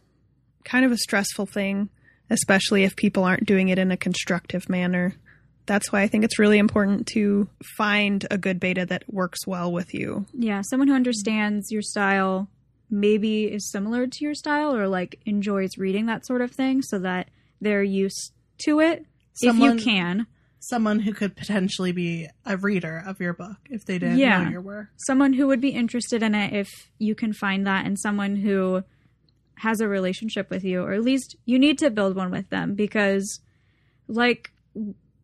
kind 0.64 0.84
of 0.84 0.92
a 0.92 0.96
stressful 0.96 1.46
thing, 1.46 1.88
especially 2.30 2.84
if 2.84 2.96
people 2.96 3.24
aren't 3.24 3.46
doing 3.46 3.68
it 3.68 3.78
in 3.78 3.90
a 3.90 3.96
constructive 3.96 4.68
manner. 4.68 5.14
That's 5.66 5.92
why 5.92 6.02
I 6.02 6.08
think 6.08 6.24
it's 6.24 6.38
really 6.38 6.58
important 6.58 7.06
to 7.08 7.48
find 7.76 8.26
a 8.30 8.38
good 8.38 8.58
beta 8.58 8.86
that 8.86 9.04
works 9.12 9.46
well 9.46 9.70
with 9.70 9.92
you. 9.92 10.24
Yeah, 10.32 10.62
someone 10.62 10.88
who 10.88 10.94
understands 10.94 11.70
your 11.70 11.82
style, 11.82 12.48
maybe 12.90 13.44
is 13.44 13.70
similar 13.70 14.06
to 14.06 14.24
your 14.24 14.34
style 14.34 14.74
or 14.74 14.88
like 14.88 15.20
enjoys 15.26 15.76
reading 15.78 16.06
that 16.06 16.24
sort 16.26 16.40
of 16.40 16.50
thing 16.50 16.82
so 16.82 16.98
that 16.98 17.28
they're 17.60 17.82
used 17.82 18.32
to 18.58 18.80
it 18.80 19.04
Someone- 19.34 19.78
if 19.78 19.84
you 19.86 19.92
can. 19.92 20.26
Someone 20.60 20.98
who 21.00 21.12
could 21.14 21.36
potentially 21.36 21.92
be 21.92 22.26
a 22.44 22.56
reader 22.56 23.00
of 23.06 23.20
your 23.20 23.32
book 23.32 23.58
if 23.70 23.84
they 23.84 23.98
didn't 23.98 24.18
Yeah. 24.18 24.42
know 24.42 24.50
your 24.50 24.60
work. 24.60 24.88
someone 24.96 25.34
who 25.34 25.46
would 25.46 25.60
be 25.60 25.68
interested 25.70 26.22
in 26.22 26.34
it 26.34 26.52
if 26.52 26.68
you 26.98 27.14
can 27.14 27.32
find 27.32 27.64
that 27.66 27.86
and 27.86 27.96
someone 27.98 28.36
who 28.36 28.82
has 29.58 29.80
a 29.80 29.88
relationship 29.88 30.50
with 30.50 30.64
you 30.64 30.82
or 30.82 30.92
at 30.92 31.02
least 31.02 31.36
you 31.44 31.58
need 31.58 31.78
to 31.78 31.90
build 31.90 32.16
one 32.16 32.30
with 32.32 32.48
them 32.50 32.74
because 32.74 33.40
like 34.08 34.50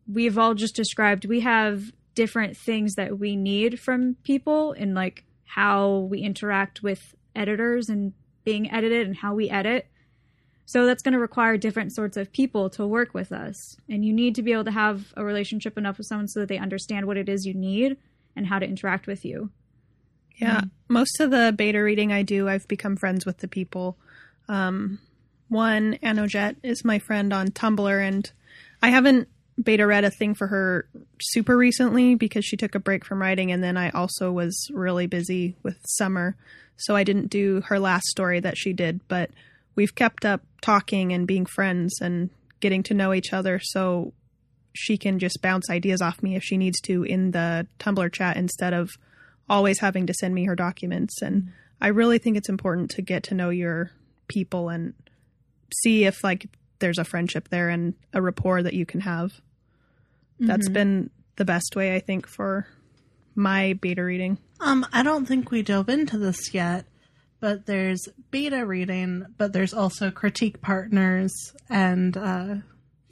we've 0.07 0.39
all 0.39 0.55
just 0.55 0.77
described 0.77 1.25
we 1.25 1.41
have 1.41 1.83
different 2.15 2.57
things 2.57 2.95
that 2.95 3.19
we 3.19 3.35
need 3.37 3.81
from 3.81 4.15
people 4.25 4.73
in 4.73 4.95
like 4.95 5.25
how 5.45 5.99
we 6.11 6.21
interact 6.21 6.83
with 6.83 7.15
editors 7.37 7.89
and 7.89 8.13
being 8.45 8.71
edited 8.71 9.07
and 9.07 9.17
how 9.17 9.35
we 9.35 9.51
edit 9.51 9.87
so 10.67 10.87
that's 10.87 11.03
going 11.03 11.13
to 11.13 11.19
require 11.19 11.59
different 11.59 11.95
sorts 11.95 12.17
of 12.17 12.33
people 12.33 12.71
to 12.71 12.87
work 12.87 13.13
with 13.15 13.33
us 13.33 13.77
and 13.89 14.05
you 14.05 14.13
need 14.13 14.35
to 14.35 14.43
be 14.43 14.53
able 14.53 14.65
to 14.65 14.71
have 14.71 15.13
a 15.17 15.25
relationship 15.25 15.77
enough 15.77 15.99
with 15.99 16.07
someone 16.07 16.29
so 16.29 16.41
that 16.41 16.49
they 16.49 16.59
understand 16.59 17.07
what 17.07 17.17
it 17.17 17.29
is 17.29 17.45
you 17.45 17.55
need 17.55 17.97
and 18.37 18.47
how 18.47 18.59
to 18.59 18.67
interact 18.67 19.07
with 19.07 19.25
you 19.25 19.51
Yeah. 20.37 20.63
Most 20.89 21.21
of 21.21 21.31
the 21.31 21.55
beta 21.57 21.83
reading 21.83 22.13
I 22.13 22.23
do, 22.23 22.49
I've 22.49 22.67
become 22.69 22.97
friends 22.97 23.25
with 23.25 23.39
the 23.39 23.49
people. 23.49 23.97
Um, 24.49 24.99
one, 25.49 25.99
Anojet, 26.03 26.57
is 26.63 26.85
my 26.85 26.99
friend 26.99 27.33
on 27.33 27.49
Tumblr, 27.49 28.09
and 28.09 28.31
I 28.83 28.89
haven't 28.89 29.29
beta 29.63 29.87
read 29.87 30.05
a 30.05 30.11
thing 30.11 30.35
for 30.35 30.47
her 30.49 30.89
super 31.21 31.57
recently 31.57 32.15
because 32.15 32.45
she 32.45 32.57
took 32.57 32.75
a 32.75 32.81
break 32.81 33.05
from 33.05 33.21
writing, 33.21 33.53
and 33.53 33.63
then 33.63 33.77
I 33.77 33.91
also 33.91 34.33
was 34.33 34.69
really 34.73 35.07
busy 35.07 35.57
with 35.63 35.77
summer. 35.85 36.37
So 36.77 36.97
I 36.97 37.05
didn't 37.05 37.31
do 37.31 37.61
her 37.67 37.79
last 37.79 38.07
story 38.07 38.41
that 38.41 38.57
she 38.57 38.73
did, 38.73 39.01
but 39.09 39.31
we've 39.77 39.95
kept 39.95 40.25
up 40.25 40.43
talking 40.61 41.13
and 41.13 41.27
being 41.27 41.47
friends 41.47 42.01
and 42.01 42.31
getting 42.61 42.83
to 42.85 42.95
know 42.95 43.13
each 43.15 43.33
other. 43.33 43.61
So 43.63 44.13
she 44.73 44.99
can 44.99 45.19
just 45.19 45.41
bounce 45.41 45.71
ideas 45.71 46.03
off 46.03 46.23
me 46.23 46.35
if 46.35 46.43
she 46.43 46.57
needs 46.57 46.81
to 46.83 47.05
in 47.05 47.31
the 47.31 47.67
Tumblr 47.79 48.13
chat 48.13 48.37
instead 48.37 48.73
of 48.73 48.91
always 49.49 49.79
having 49.79 50.07
to 50.07 50.15
send 50.15 50.35
me 50.35 50.47
her 50.47 50.57
documents. 50.57 51.23
And 51.23 51.53
I 51.81 51.89
really 51.89 52.19
think 52.19 52.37
it's 52.37 52.49
important 52.49 52.91
to 52.93 53.03
get 53.03 53.23
to 53.25 53.35
know 53.35 53.51
your 53.51 53.93
people 54.27 54.69
and 54.69 54.95
see 55.83 56.05
if 56.05 56.25
like 56.25 56.47
there's 56.79 56.99
a 56.99 57.05
friendship 57.05 57.49
there 57.49 57.69
and 57.69 57.95
a 58.13 58.21
rapport 58.21 58.63
that 58.63 58.75
you 58.75 58.87
can 58.87 59.01
have. 59.01 59.41
That's 60.41 60.69
been 60.69 61.11
the 61.37 61.45
best 61.45 61.75
way 61.77 61.95
I 61.95 62.01
think 62.01 62.27
for 62.27 62.67
my 63.35 63.75
beta 63.75 64.05
reading. 64.05 64.39
Um, 64.61 64.87
I 64.93 65.03
don't 65.03 65.27
think 65.27 65.51
we 65.51 65.63
dove 65.63 65.89
into 65.89 66.19
this 66.19 66.55
yet, 66.55 66.85
but 67.41 67.67
there's 67.67 68.09
beta 68.31 68.65
reading, 68.65 69.27
but 69.37 69.53
there's 69.53 69.75
also 69.75 70.11
critique 70.11 70.61
partners 70.61 71.33
and 71.69 72.17
uh, 72.17 72.57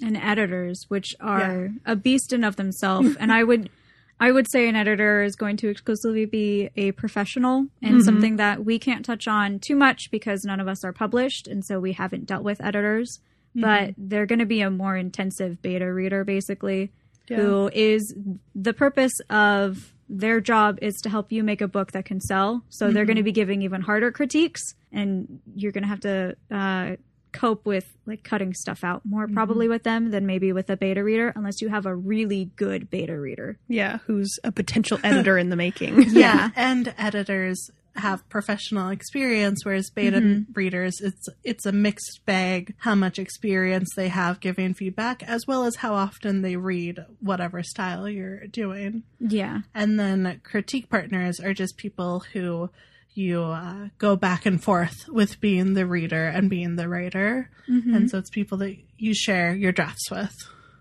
and 0.01 0.17
editors, 0.17 0.85
which 0.89 1.15
are 1.21 1.71
a 1.85 1.97
beast 1.97 2.33
in 2.33 2.45
of 2.45 2.57
themselves. 2.57 3.17
and 3.21 3.33
I 3.33 3.45
would, 3.45 3.71
I 4.19 4.33
would 4.33 4.51
say 4.51 4.69
an 4.69 4.77
editor 4.77 5.23
is 5.23 5.37
going 5.37 5.57
to 5.59 5.69
exclusively 5.69 6.25
be 6.25 6.71
a 6.77 6.93
professional 6.93 7.67
and 7.83 8.05
something 8.05 8.37
that 8.37 8.65
we 8.65 8.79
can't 8.79 9.05
touch 9.05 9.29
on 9.29 9.59
too 9.59 9.77
much 9.77 10.11
because 10.11 10.45
none 10.45 10.61
of 10.61 10.69
us 10.69 10.85
are 10.85 10.93
published, 10.93 11.47
and 11.47 11.65
so 11.65 11.79
we 11.81 11.93
haven't 11.93 12.27
dealt 12.27 12.45
with 12.45 12.61
editors. 12.63 13.21
But 13.55 13.91
mm-hmm. 13.91 14.09
they're 14.09 14.27
going 14.27 14.39
to 14.39 14.47
be 14.47 14.63
a 14.63 14.71
more 14.71 14.97
intensive 14.97 15.61
beta 15.61 15.93
reader, 15.93 16.25
basically, 16.25 16.91
who 17.29 17.71
is 17.73 18.15
the 18.55 18.73
purpose 18.73 19.13
of 19.31 19.93
their 20.09 20.41
job 20.41 20.79
is 20.83 20.95
to 21.03 21.09
help 21.09 21.33
you 21.33 21.43
make 21.43 21.61
a 21.61 21.69
book 21.69 21.93
that 21.93 22.05
can 22.05 22.21
sell. 22.21 22.63
So 22.69 22.91
they're 22.91 23.05
going 23.05 23.17
to 23.17 23.23
mm-hmm. 23.23 23.27
be 23.27 23.33
giving 23.33 23.63
even 23.63 23.81
harder 23.81 24.13
critiques, 24.13 24.63
and 24.93 25.41
you're 25.55 25.73
going 25.73 25.83
to 25.83 25.89
have 25.89 26.01
to 26.01 26.37
uh, 26.51 26.97
cope 27.33 27.65
with 27.65 27.91
like 28.07 28.23
cutting 28.23 28.53
stuff 28.53 28.85
out 28.85 29.03
more 29.05 29.25
mm-hmm. 29.25 29.35
probably 29.35 29.69
with 29.69 29.83
them 29.85 30.11
than 30.11 30.27
maybe 30.27 30.53
with 30.53 30.69
a 30.71 30.77
beta 30.77 31.03
reader, 31.03 31.33
unless 31.35 31.61
you 31.61 31.69
have 31.69 31.87
a 31.87 31.95
really 31.95 32.51
good 32.57 32.91
beta 32.91 33.19
reader. 33.19 33.59
Yeah, 33.69 33.99
who's 34.07 34.39
a 34.45 34.53
potential 34.53 34.99
editor 35.03 35.39
in 35.39 35.49
the 35.49 35.57
making. 35.57 36.03
Yeah. 36.13 36.51
and 36.57 36.93
editors 36.99 37.71
have 37.97 38.29
professional 38.29 38.91
experience, 38.91 39.65
whereas 39.65 39.91
beta 39.91 40.45
readers, 40.55 41.01
it's 41.01 41.29
it's 41.45 41.67
a 41.67 41.73
mixed 41.73 42.21
bag. 42.25 42.75
How 42.79 42.95
much 42.95 43.19
experience 43.19 43.91
they 43.95 44.09
have 44.09 44.41
giving 44.41 44.75
feedback, 44.75 45.23
as 45.23 45.47
well 45.47 45.65
as 45.65 45.77
how 45.77 45.95
often 45.95 46.43
they 46.43 46.57
read 46.57 47.05
whatever 47.21 47.63
style 47.63 48.09
you're 48.09 48.47
doing. 48.47 49.03
Yeah. 49.21 49.61
And 49.75 49.99
then 49.99 50.41
critique 50.43 50.89
partners 50.89 51.41
are 51.41 51.55
just 51.55 51.77
people 51.77 52.25
who 52.33 52.71
you 53.15 53.43
uh, 53.43 53.89
go 53.99 54.17
back 54.17 54.47
and 54.47 54.63
forth 54.63 55.07
with 55.09 55.41
being 55.41 55.75
the 55.75 55.87
reader 55.87 56.27
and 56.27 56.49
being 56.49 56.77
the 56.77 56.89
writer. 56.89 57.51
And 57.95 58.11
so 58.11 58.19
it's 58.19 58.31
people 58.31 58.59
that 58.59 58.77
you 58.97 59.15
share 59.15 59.55
your 59.55 59.73
drafts 59.73 60.11
with. 60.11 60.35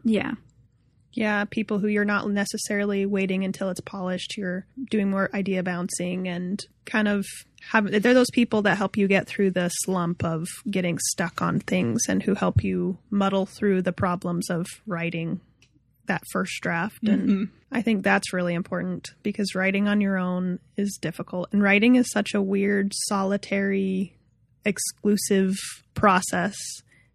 Yeah. 0.03 0.33
Yeah, 1.13 1.45
people 1.45 1.79
who 1.79 1.87
you're 1.87 2.05
not 2.05 2.29
necessarily 2.29 3.05
waiting 3.05 3.43
until 3.43 3.69
it's 3.69 3.81
polished. 3.81 4.37
You're 4.37 4.65
doing 4.89 5.09
more 5.09 5.29
idea 5.33 5.61
bouncing 5.61 6.27
and 6.27 6.63
kind 6.85 7.07
of 7.07 7.25
have. 7.69 7.91
They're 7.91 8.13
those 8.13 8.31
people 8.31 8.61
that 8.63 8.77
help 8.77 8.97
you 8.97 9.07
get 9.07 9.27
through 9.27 9.51
the 9.51 9.69
slump 9.69 10.23
of 10.23 10.47
getting 10.69 10.97
stuck 11.09 11.41
on 11.41 11.59
things 11.59 12.03
and 12.07 12.23
who 12.23 12.35
help 12.35 12.63
you 12.63 12.97
muddle 13.09 13.45
through 13.45 13.81
the 13.81 13.93
problems 13.93 14.49
of 14.49 14.65
writing 14.87 15.41
that 16.07 16.23
first 16.31 16.61
draft. 16.61 17.03
And 17.07 17.29
mm-hmm. 17.29 17.43
I 17.71 17.81
think 17.81 18.03
that's 18.03 18.33
really 18.33 18.53
important 18.53 19.09
because 19.21 19.55
writing 19.55 19.87
on 19.87 20.01
your 20.01 20.17
own 20.17 20.59
is 20.77 20.97
difficult. 21.01 21.49
And 21.51 21.61
writing 21.61 21.95
is 21.95 22.11
such 22.11 22.33
a 22.33 22.41
weird, 22.41 22.93
solitary, 23.07 24.15
exclusive 24.65 25.55
process 25.93 26.55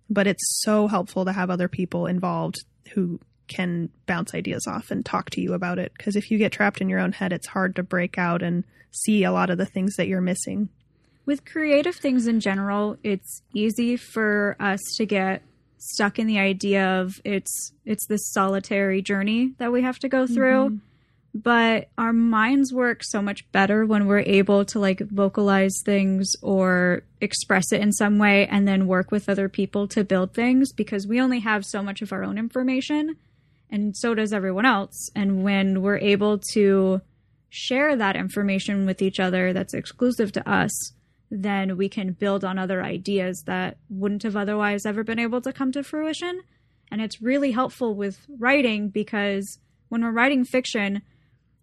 but 0.09 0.27
it's 0.27 0.61
so 0.63 0.87
helpful 0.87 1.25
to 1.25 1.33
have 1.33 1.51
other 1.51 1.69
people 1.69 2.07
involved 2.07 2.65
who 2.95 3.21
can 3.49 3.91
bounce 4.07 4.35
ideas 4.35 4.67
off 4.67 4.91
and 4.91 5.05
talk 5.05 5.31
to 5.31 5.41
you 5.41 5.55
about 5.55 5.79
it. 5.79 5.93
Because 5.97 6.17
if 6.17 6.31
you 6.31 6.39
get 6.39 6.53
trapped 6.53 6.81
in 6.81 6.89
your 6.89 7.01
own 7.01 7.13
head 7.13 7.33
it's 7.33 7.47
hard 7.47 7.77
to 7.77 7.83
break 7.83 8.19
out 8.19 8.43
and 8.43 8.65
see 8.91 9.25
a 9.25 9.33
lot 9.33 9.51
of 9.51 9.59
the 9.59 9.67
things 9.67 9.97
that 9.97 10.09
you're 10.09 10.21
missing. 10.21 10.69
With 11.25 11.45
creative 11.45 11.97
things 11.97 12.27
in 12.27 12.41
general, 12.41 12.97
it's 13.03 13.43
easy 13.53 13.97
for 13.97 14.57
us 14.61 14.81
to 14.97 15.07
get 15.07 15.43
stuck 15.79 16.19
in 16.19 16.27
the 16.27 16.39
idea 16.39 17.01
of 17.01 17.21
it's 17.25 17.73
it's 17.85 18.07
this 18.07 18.33
solitary 18.33 19.03
journey 19.03 19.53
that 19.59 19.73
we 19.73 19.83
have 19.83 19.99
to 20.01 20.09
go 20.09 20.27
through. 20.27 20.69
Mm-hmm. 20.69 20.77
But 21.35 21.91
our 21.99 22.15
minds 22.15 22.73
work 22.73 23.03
so 23.05 23.21
much 23.21 23.51
better 23.53 23.85
when 23.85 24.07
we're 24.07 24.21
able 24.21 24.65
to 24.67 24.79
like 24.79 25.01
vocalize 25.01 25.75
things 25.85 26.33
or 26.41 27.03
express 27.21 27.73
it 27.73 27.83
in 27.83 27.93
some 27.93 28.19
way 28.19 28.47
and 28.47 28.67
then 28.67 28.87
work 28.87 29.11
with 29.11 29.29
other 29.29 29.51
people 29.51 29.87
to 29.89 30.03
build 30.03 30.33
things 30.33 30.73
because 30.73 31.07
we 31.07 31.21
only 31.21 31.41
have 31.41 31.67
so 31.67 31.83
much 31.83 32.01
of 32.01 32.11
our 32.11 32.25
own 32.25 32.39
information 32.39 33.17
and 33.71 33.97
so 33.97 34.15
does 34.15 34.33
everyone 34.33 34.67
else. 34.67 35.11
And 35.15 35.43
when 35.43 35.83
we're 35.83 35.99
able 35.99 36.39
to 36.53 37.01
share 37.49 37.97
that 37.97 38.17
information 38.17 38.87
with 38.87 39.03
each 39.03 39.19
other 39.19 39.53
that's 39.53 39.75
exclusive 39.75 40.33
to 40.33 40.49
us, 40.49 40.93
then 41.31 41.77
we 41.77 41.89
can 41.89 42.13
build 42.13 42.45
on 42.45 42.59
other 42.59 42.83
ideas 42.83 43.43
that 43.47 43.79
wouldn't 43.89 44.23
have 44.23 44.37
otherwise 44.37 44.87
ever 44.87 45.03
been 45.03 45.19
able 45.19 45.41
to 45.41 45.53
come 45.53 45.73
to 45.73 45.83
fruition. 45.83 46.43
And 46.91 47.01
it's 47.01 47.21
really 47.21 47.51
helpful 47.51 47.95
with 47.95 48.21
writing 48.39 48.89
because 48.89 49.59
when 49.89 50.03
we're 50.03 50.13
writing 50.13 50.45
fiction, 50.45 51.03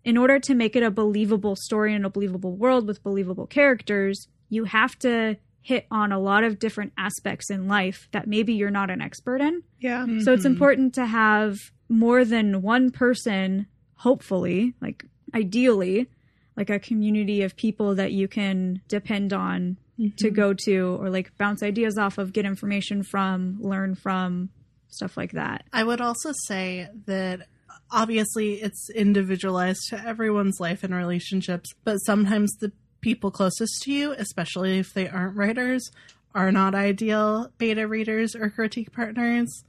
in 0.03 0.17
order 0.17 0.39
to 0.39 0.53
make 0.53 0.75
it 0.75 0.83
a 0.83 0.91
believable 0.91 1.55
story 1.55 1.93
in 1.93 2.03
a 2.03 2.09
believable 2.09 2.55
world 2.55 2.87
with 2.87 3.03
believable 3.03 3.47
characters, 3.47 4.27
you 4.49 4.65
have 4.65 4.97
to 4.99 5.37
hit 5.61 5.87
on 5.89 6.11
a 6.11 6.19
lot 6.19 6.43
of 6.43 6.59
different 6.59 6.91
aspects 6.97 7.49
in 7.49 7.69
life 7.69 8.09
that 8.11 8.27
maybe 8.27 8.53
you're 8.53 8.69
not 8.69 8.89
an 8.89 9.01
expert 9.01 9.39
in. 9.39 9.63
yeah 9.79 10.05
So 10.05 10.33
it's 10.33 10.43
mm-hmm. 10.43 10.47
important 10.47 10.95
to 10.95 11.05
have 11.05 11.57
more 11.89 12.25
than 12.25 12.61
one 12.61 12.91
person, 12.91 13.67
hopefully, 13.95 14.73
like 14.81 15.05
ideally, 15.33 16.09
like 16.55 16.69
a 16.69 16.79
community 16.79 17.41
of 17.41 17.55
people 17.55 17.95
that 17.95 18.11
you 18.11 18.27
can 18.27 18.81
depend 18.87 19.33
on 19.33 19.77
to 19.97 20.03
mm-hmm. 20.03 20.35
go 20.35 20.53
to 20.53 20.97
or 20.99 21.09
like 21.09 21.35
bounce 21.37 21.63
ideas 21.63 21.97
off 21.97 22.17
of, 22.17 22.33
get 22.33 22.45
information 22.45 23.03
from, 23.03 23.57
learn 23.61 23.95
from, 23.95 24.49
stuff 24.87 25.17
like 25.17 25.31
that. 25.31 25.65
I 25.73 25.83
would 25.83 26.01
also 26.01 26.31
say 26.47 26.87
that 27.05 27.47
obviously 27.91 28.55
it's 28.55 28.89
individualized 28.89 29.81
to 29.89 30.03
everyone's 30.03 30.59
life 30.59 30.83
and 30.83 30.93
relationships, 30.93 31.69
but 31.83 31.97
sometimes 31.97 32.51
the 32.59 32.71
people 33.01 33.31
closest 33.31 33.83
to 33.83 33.91
you, 33.91 34.11
especially 34.13 34.79
if 34.79 34.93
they 34.93 35.07
aren't 35.07 35.35
writers, 35.35 35.91
are 36.33 36.51
not 36.51 36.73
ideal 36.73 37.51
beta 37.57 37.87
readers 37.87 38.35
or 38.35 38.49
critique 38.49 38.91
partners, 38.91 39.63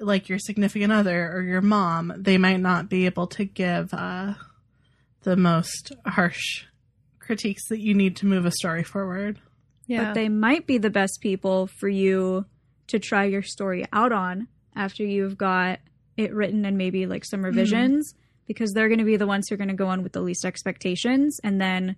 like 0.00 0.28
your 0.28 0.38
significant 0.38 0.92
other 0.92 1.30
or 1.32 1.42
your 1.42 1.60
mom, 1.60 2.12
they 2.16 2.38
might 2.38 2.60
not 2.60 2.88
be 2.88 3.06
able 3.06 3.26
to 3.28 3.44
give 3.44 3.92
uh, 3.92 4.34
the 5.22 5.36
most 5.36 5.92
harsh 6.06 6.64
critiques 7.18 7.68
that 7.68 7.80
you 7.80 7.94
need 7.94 8.16
to 8.16 8.26
move 8.26 8.46
a 8.46 8.50
story 8.50 8.82
forward. 8.82 9.38
Yeah. 9.86 10.06
But 10.06 10.14
they 10.14 10.28
might 10.28 10.66
be 10.66 10.78
the 10.78 10.90
best 10.90 11.20
people 11.20 11.66
for 11.66 11.88
you 11.88 12.46
to 12.88 12.98
try 12.98 13.24
your 13.24 13.42
story 13.42 13.84
out 13.92 14.12
on 14.12 14.48
after 14.74 15.04
you've 15.04 15.36
got 15.36 15.80
it 16.16 16.32
written 16.34 16.64
and 16.64 16.76
maybe 16.76 17.06
like 17.06 17.24
some 17.24 17.44
revisions 17.44 18.14
because 18.46 18.72
they're 18.72 18.88
going 18.88 18.98
to 18.98 19.04
be 19.04 19.16
the 19.16 19.26
ones 19.26 19.48
who 19.48 19.54
are 19.54 19.58
going 19.58 19.68
to 19.68 19.74
go 19.74 19.86
on 19.86 20.02
with 20.02 20.12
the 20.12 20.20
least 20.20 20.44
expectations. 20.44 21.40
And 21.44 21.60
then 21.60 21.96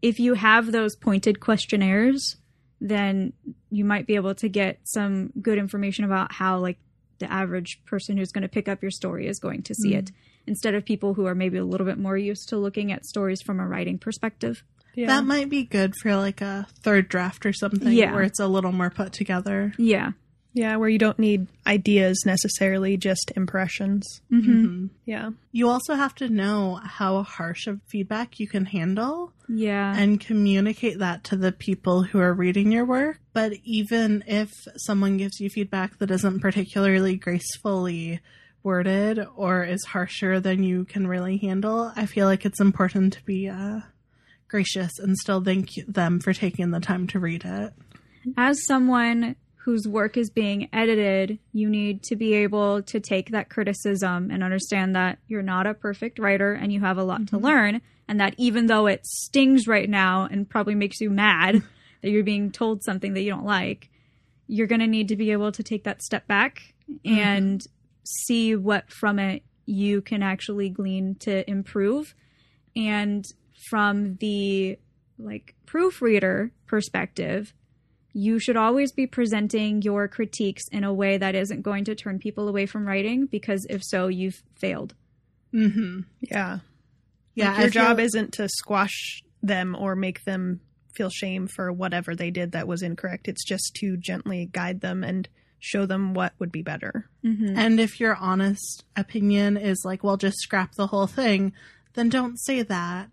if 0.00 0.20
you 0.20 0.34
have 0.34 0.70
those 0.70 0.94
pointed 0.94 1.40
questionnaires, 1.40 2.36
then 2.80 3.32
you 3.70 3.84
might 3.84 4.06
be 4.06 4.14
able 4.14 4.34
to 4.36 4.48
get 4.48 4.78
some 4.84 5.32
good 5.42 5.58
information 5.58 6.04
about 6.04 6.32
how 6.32 6.58
like 6.58 6.78
the 7.18 7.30
average 7.30 7.80
person 7.84 8.16
who's 8.16 8.32
going 8.32 8.42
to 8.42 8.48
pick 8.48 8.68
up 8.68 8.82
your 8.82 8.90
story 8.90 9.26
is 9.26 9.38
going 9.38 9.62
to 9.62 9.74
see 9.74 9.90
mm-hmm. 9.90 9.98
it 9.98 10.12
instead 10.46 10.74
of 10.74 10.84
people 10.84 11.14
who 11.14 11.26
are 11.26 11.34
maybe 11.34 11.58
a 11.58 11.64
little 11.64 11.86
bit 11.86 11.98
more 11.98 12.16
used 12.16 12.48
to 12.48 12.56
looking 12.56 12.90
at 12.92 13.04
stories 13.04 13.42
from 13.42 13.60
a 13.60 13.66
writing 13.66 13.98
perspective. 13.98 14.64
yeah. 14.94 15.06
That 15.06 15.24
might 15.24 15.48
be 15.50 15.64
good 15.64 15.94
for 16.00 16.16
like 16.16 16.40
a 16.40 16.66
third 16.82 17.08
draft 17.08 17.44
or 17.44 17.52
something 17.52 17.92
Yeah. 17.92 18.12
where 18.12 18.22
it's 18.22 18.40
a 18.40 18.46
little 18.46 18.72
more 18.72 18.90
put 18.90 19.12
together. 19.12 19.72
Yeah. 19.78 20.12
Yeah, 20.54 20.76
where 20.76 20.88
you 20.88 20.98
don't 20.98 21.18
need 21.18 21.46
ideas 21.66 22.22
necessarily, 22.26 22.96
just 22.96 23.32
impressions. 23.36 24.20
Mm-hmm. 24.32 24.86
Yeah. 25.06 25.30
You 25.52 25.68
also 25.68 25.94
have 25.94 26.14
to 26.16 26.28
know 26.28 26.80
how 26.82 27.22
harsh 27.22 27.66
of 27.66 27.80
feedback 27.86 28.40
you 28.40 28.48
can 28.48 28.64
handle 28.64 29.32
Yeah. 29.48 29.94
and 29.96 30.18
communicate 30.20 30.98
that 30.98 31.22
to 31.24 31.36
the 31.36 31.52
people 31.52 32.02
who 32.02 32.18
are 32.18 32.32
reading 32.32 32.72
your 32.72 32.84
work. 32.84 33.20
But 33.32 33.52
even 33.64 34.24
if 34.26 34.50
someone 34.78 35.16
gives 35.18 35.38
you 35.38 35.48
feedback 35.50 35.98
that 35.98 36.10
isn't 36.10 36.40
particularly 36.40 37.16
gracefully 37.16 38.20
worded 38.64 39.24
or 39.36 39.64
is 39.64 39.84
harsher 39.84 40.40
than 40.40 40.62
you 40.64 40.84
can 40.84 41.06
really 41.06 41.36
handle, 41.36 41.92
I 41.94 42.06
feel 42.06 42.26
like 42.26 42.44
it's 42.44 42.60
important 42.60 43.12
to 43.12 43.24
be 43.24 43.48
uh, 43.48 43.80
gracious 44.48 44.98
and 44.98 45.16
still 45.16 45.42
thank 45.42 45.68
them 45.86 46.18
for 46.20 46.32
taking 46.32 46.70
the 46.72 46.80
time 46.80 47.06
to 47.08 47.20
read 47.20 47.44
it. 47.44 47.72
as 48.36 48.64
someone 48.66 49.36
whose 49.68 49.86
work 49.86 50.16
is 50.16 50.30
being 50.30 50.66
edited, 50.72 51.38
you 51.52 51.68
need 51.68 52.02
to 52.02 52.16
be 52.16 52.32
able 52.32 52.82
to 52.82 52.98
take 52.98 53.32
that 53.32 53.50
criticism 53.50 54.30
and 54.30 54.42
understand 54.42 54.96
that 54.96 55.18
you're 55.28 55.42
not 55.42 55.66
a 55.66 55.74
perfect 55.74 56.18
writer 56.18 56.54
and 56.54 56.72
you 56.72 56.80
have 56.80 56.96
a 56.96 57.04
lot 57.04 57.26
to 57.26 57.36
mm-hmm. 57.36 57.44
learn. 57.44 57.82
And 58.08 58.18
that 58.18 58.34
even 58.38 58.64
though 58.64 58.86
it 58.86 59.04
stings 59.04 59.68
right 59.68 59.86
now 59.86 60.26
and 60.30 60.48
probably 60.48 60.74
makes 60.74 61.02
you 61.02 61.10
mad 61.10 61.62
that 62.02 62.08
you're 62.08 62.24
being 62.24 62.50
told 62.50 62.82
something 62.82 63.12
that 63.12 63.20
you 63.20 63.30
don't 63.30 63.44
like, 63.44 63.90
you're 64.46 64.66
going 64.66 64.80
to 64.80 64.86
need 64.86 65.08
to 65.08 65.16
be 65.16 65.32
able 65.32 65.52
to 65.52 65.62
take 65.62 65.84
that 65.84 66.00
step 66.00 66.26
back 66.26 66.72
mm-hmm. 66.90 67.18
and 67.18 67.66
see 68.04 68.56
what 68.56 68.90
from 68.90 69.18
it 69.18 69.42
you 69.66 70.00
can 70.00 70.22
actually 70.22 70.70
glean 70.70 71.14
to 71.16 71.44
improve. 71.46 72.14
And 72.74 73.22
from 73.68 74.16
the 74.16 74.78
like 75.18 75.56
proofreader 75.66 76.52
perspective, 76.66 77.52
you 78.12 78.38
should 78.38 78.56
always 78.56 78.90
be 78.92 79.06
presenting 79.06 79.82
your 79.82 80.08
critiques 80.08 80.64
in 80.72 80.82
a 80.84 80.92
way 80.92 81.18
that 81.18 81.34
isn't 81.34 81.62
going 81.62 81.84
to 81.84 81.94
turn 81.94 82.18
people 82.18 82.48
away 82.48 82.66
from 82.66 82.86
writing 82.86 83.26
because 83.26 83.66
if 83.70 83.82
so, 83.84 84.08
you've 84.08 84.42
failed. 84.56 84.94
Mm-hmm. 85.54 86.00
Yeah. 86.20 86.58
Yeah, 87.34 87.48
Like, 87.50 87.58
your 87.58 87.66
I 87.66 87.70
feel- 87.70 87.82
job 87.84 88.00
isn't 88.00 88.32
to 88.34 88.48
squash 88.48 89.22
them 89.42 89.76
or 89.78 89.94
make 89.94 90.24
them 90.24 90.60
feel 90.94 91.10
shame 91.10 91.46
for 91.46 91.70
whatever 91.72 92.16
they 92.16 92.30
did 92.30 92.52
that 92.52 92.66
was 92.66 92.82
incorrect. 92.82 93.28
It's 93.28 93.44
just 93.44 93.74
to 93.80 93.96
gently 93.96 94.46
guide 94.52 94.80
them 94.80 95.04
and 95.04 95.28
show 95.60 95.86
them 95.86 96.14
what 96.14 96.32
would 96.38 96.50
be 96.50 96.62
better. 96.62 97.08
Mm-hmm. 97.24 97.56
And 97.56 97.78
if 97.78 98.00
your 98.00 98.16
honest 98.16 98.84
opinion 98.96 99.56
is 99.56 99.82
like, 99.84 100.02
well, 100.02 100.16
just 100.16 100.38
scrap 100.38 100.74
the 100.74 100.88
whole 100.88 101.06
thing, 101.06 101.52
then 101.94 102.08
don't 102.08 102.36
say 102.38 102.62
that. 102.62 103.10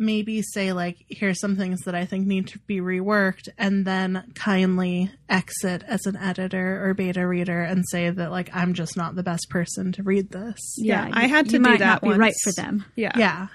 Maybe 0.00 0.42
say, 0.42 0.72
like, 0.72 0.96
here's 1.08 1.40
some 1.40 1.56
things 1.56 1.80
that 1.82 1.94
I 1.94 2.04
think 2.06 2.26
need 2.26 2.46
to 2.48 2.58
be 2.60 2.78
reworked, 2.80 3.48
and 3.58 3.84
then 3.84 4.30
kindly 4.34 5.10
exit 5.28 5.82
as 5.88 6.06
an 6.06 6.16
editor 6.16 6.88
or 6.88 6.94
beta 6.94 7.26
reader 7.26 7.62
and 7.62 7.84
say 7.90 8.08
that, 8.08 8.30
like, 8.30 8.48
I'm 8.54 8.74
just 8.74 8.96
not 8.96 9.16
the 9.16 9.24
best 9.24 9.50
person 9.50 9.90
to 9.92 10.02
read 10.04 10.30
this. 10.30 10.56
Yeah, 10.76 11.06
you- 11.08 11.12
I 11.14 11.26
had 11.26 11.46
to 11.46 11.52
you 11.52 11.58
do 11.58 11.62
might 11.70 11.78
that 11.80 11.86
not 11.86 12.02
be 12.02 12.12
right 12.12 12.34
for 12.44 12.52
them. 12.52 12.84
Yeah. 12.94 13.12
Yeah. 13.16 13.46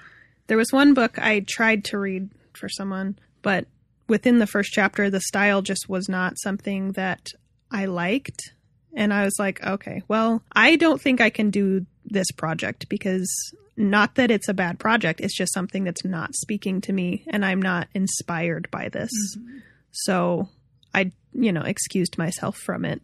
There 0.46 0.58
was 0.58 0.70
one 0.70 0.92
book 0.92 1.18
I 1.18 1.40
tried 1.40 1.84
to 1.86 1.98
read 1.98 2.28
for 2.52 2.68
someone, 2.68 3.18
but 3.40 3.66
within 4.06 4.38
the 4.38 4.46
first 4.46 4.72
chapter, 4.72 5.08
the 5.08 5.20
style 5.22 5.62
just 5.62 5.88
was 5.88 6.08
not 6.10 6.34
something 6.38 6.92
that 6.92 7.28
I 7.70 7.86
liked. 7.86 8.52
And 8.94 9.12
I 9.14 9.24
was 9.24 9.34
like, 9.38 9.64
okay, 9.66 10.02
well, 10.06 10.42
I 10.52 10.76
don't 10.76 11.00
think 11.00 11.20
I 11.22 11.30
can 11.30 11.48
do 11.50 11.86
this 12.04 12.30
project 12.30 12.88
because 12.88 13.54
not 13.76 14.14
that 14.14 14.30
it's 14.30 14.48
a 14.48 14.54
bad 14.54 14.78
project, 14.78 15.20
it's 15.20 15.36
just 15.36 15.52
something 15.52 15.84
that's 15.84 16.04
not 16.04 16.34
speaking 16.34 16.80
to 16.82 16.92
me 16.92 17.24
and 17.28 17.44
I'm 17.44 17.60
not 17.60 17.88
inspired 17.94 18.70
by 18.70 18.88
this. 18.88 19.10
Mm-hmm. 19.36 19.58
So 19.90 20.48
I, 20.94 21.12
you 21.32 21.52
know, 21.52 21.62
excused 21.62 22.18
myself 22.18 22.56
from 22.56 22.84
it. 22.84 23.02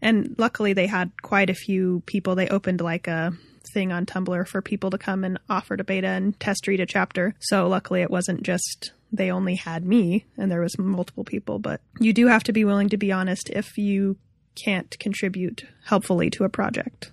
And 0.00 0.34
luckily 0.36 0.72
they 0.72 0.86
had 0.86 1.10
quite 1.22 1.48
a 1.48 1.54
few 1.54 2.02
people. 2.06 2.34
They 2.34 2.48
opened 2.48 2.80
like 2.80 3.06
a 3.06 3.32
thing 3.72 3.92
on 3.92 4.06
Tumblr 4.06 4.48
for 4.48 4.60
people 4.60 4.90
to 4.90 4.98
come 4.98 5.24
and 5.24 5.38
offer 5.48 5.76
to 5.76 5.84
beta 5.84 6.08
and 6.08 6.38
test 6.38 6.66
read 6.66 6.80
a 6.80 6.86
chapter. 6.86 7.34
So 7.40 7.68
luckily 7.68 8.02
it 8.02 8.10
wasn't 8.10 8.42
just 8.42 8.92
they 9.12 9.30
only 9.30 9.54
had 9.54 9.84
me 9.84 10.24
and 10.36 10.50
there 10.50 10.60
was 10.60 10.78
multiple 10.78 11.24
people, 11.24 11.58
but 11.58 11.80
you 12.00 12.12
do 12.12 12.26
have 12.26 12.42
to 12.44 12.52
be 12.52 12.64
willing 12.64 12.88
to 12.90 12.96
be 12.96 13.12
honest 13.12 13.50
if 13.50 13.78
you 13.78 14.16
can't 14.54 14.98
contribute 14.98 15.66
helpfully 15.84 16.30
to 16.30 16.44
a 16.44 16.48
project. 16.48 17.12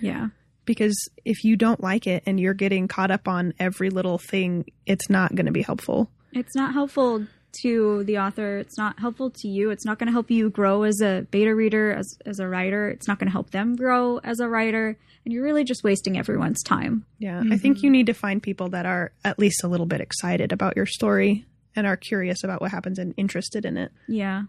Yeah. 0.00 0.28
Because 0.66 0.96
if 1.24 1.44
you 1.44 1.56
don't 1.56 1.80
like 1.80 2.06
it 2.06 2.22
and 2.26 2.38
you're 2.38 2.54
getting 2.54 2.88
caught 2.88 3.10
up 3.10 3.26
on 3.26 3.54
every 3.58 3.88
little 3.88 4.18
thing, 4.18 4.66
it's 4.84 5.08
not 5.08 5.34
going 5.34 5.46
to 5.46 5.52
be 5.52 5.62
helpful. 5.62 6.10
It's 6.32 6.54
not 6.54 6.74
helpful 6.74 7.26
to 7.62 8.04
the 8.04 8.18
author. 8.18 8.58
It's 8.58 8.76
not 8.76 8.98
helpful 8.98 9.30
to 9.30 9.48
you. 9.48 9.70
It's 9.70 9.86
not 9.86 9.98
going 9.98 10.08
to 10.08 10.12
help 10.12 10.30
you 10.30 10.50
grow 10.50 10.82
as 10.82 11.00
a 11.00 11.26
beta 11.30 11.54
reader, 11.54 11.92
as, 11.92 12.18
as 12.26 12.38
a 12.38 12.48
writer. 12.48 12.88
It's 12.88 13.08
not 13.08 13.18
going 13.18 13.28
to 13.28 13.32
help 13.32 13.50
them 13.50 13.76
grow 13.76 14.18
as 14.18 14.40
a 14.40 14.48
writer. 14.48 14.98
And 15.24 15.32
you're 15.32 15.42
really 15.42 15.64
just 15.64 15.82
wasting 15.82 16.18
everyone's 16.18 16.62
time. 16.62 17.04
Yeah, 17.18 17.38
I 17.38 17.42
mm-hmm. 17.42 17.56
think 17.56 17.82
you 17.82 17.90
need 17.90 18.06
to 18.06 18.14
find 18.14 18.42
people 18.42 18.68
that 18.70 18.86
are 18.86 19.12
at 19.24 19.38
least 19.38 19.64
a 19.64 19.68
little 19.68 19.86
bit 19.86 20.00
excited 20.00 20.52
about 20.52 20.76
your 20.76 20.86
story 20.86 21.46
and 21.74 21.86
are 21.86 21.96
curious 21.96 22.44
about 22.44 22.60
what 22.60 22.70
happens 22.70 22.98
and 22.98 23.14
interested 23.16 23.64
in 23.64 23.76
it. 23.76 23.92
Yeah. 24.08 24.44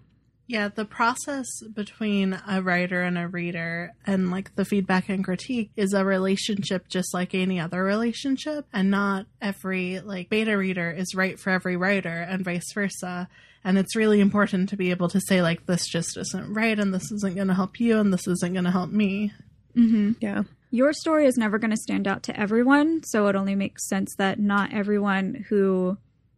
Yeah, 0.47 0.69
the 0.69 0.86
process 0.86 1.45
between 1.73 2.39
a 2.47 2.62
writer 2.62 3.01
and 3.01 3.17
a 3.17 3.27
reader 3.27 3.93
and 4.05 4.31
like 4.31 4.55
the 4.55 4.63
feedback 4.63 5.10
and 5.10 5.23
critique 5.23 5.71
is 5.75 5.93
a 5.93 6.05
relationship 6.05 6.88
just 6.88 7.13
like 7.13 7.36
any 7.36 7.60
other 7.60 7.83
relationship 7.83 8.65
and 8.71 8.89
not 8.89 9.25
every 9.41 9.99
like 9.99 10.29
beta 10.29 10.57
reader 10.57 10.89
is 10.89 11.13
right 11.13 11.38
for 11.38 11.49
every 11.49 11.75
writer 11.75 12.21
and 12.21 12.45
vice 12.45 12.71
versa. 12.73 13.27
And 13.65 13.77
it's 13.77 13.97
really 13.97 14.21
important 14.21 14.69
to 14.69 14.77
be 14.77 14.89
able 14.91 15.10
to 15.10 15.19
say 15.19 15.41
like 15.41 15.65
this 15.65 15.86
just 15.86 16.17
isn't 16.17 16.53
right 16.53 16.79
and 16.79 16.93
this 16.93 17.12
isn't 17.12 17.36
going 17.36 17.49
to 17.49 17.53
help 17.53 17.81
you 17.81 17.99
and 17.99 18.13
this 18.13 18.25
isn't 18.25 18.53
going 18.53 18.63
to 18.63 18.71
help 18.71 18.89
me. 18.89 19.33
Mm-hmm. 19.75 20.13
Yeah. 20.21 20.43
Your 20.71 20.93
story 20.93 21.25
is 21.25 21.36
never 21.36 21.60
going 21.60 21.71
to 21.71 21.77
stand 21.77 22.07
out 22.07 22.23
to 22.23 22.39
everyone. 22.39 23.03
So 23.03 23.27
it 23.27 23.36
only 23.36 23.55
makes 23.55 23.88
sense 23.89 24.15
that 24.17 24.39
not 24.39 24.73
everyone 24.73 25.45
who 25.49 25.97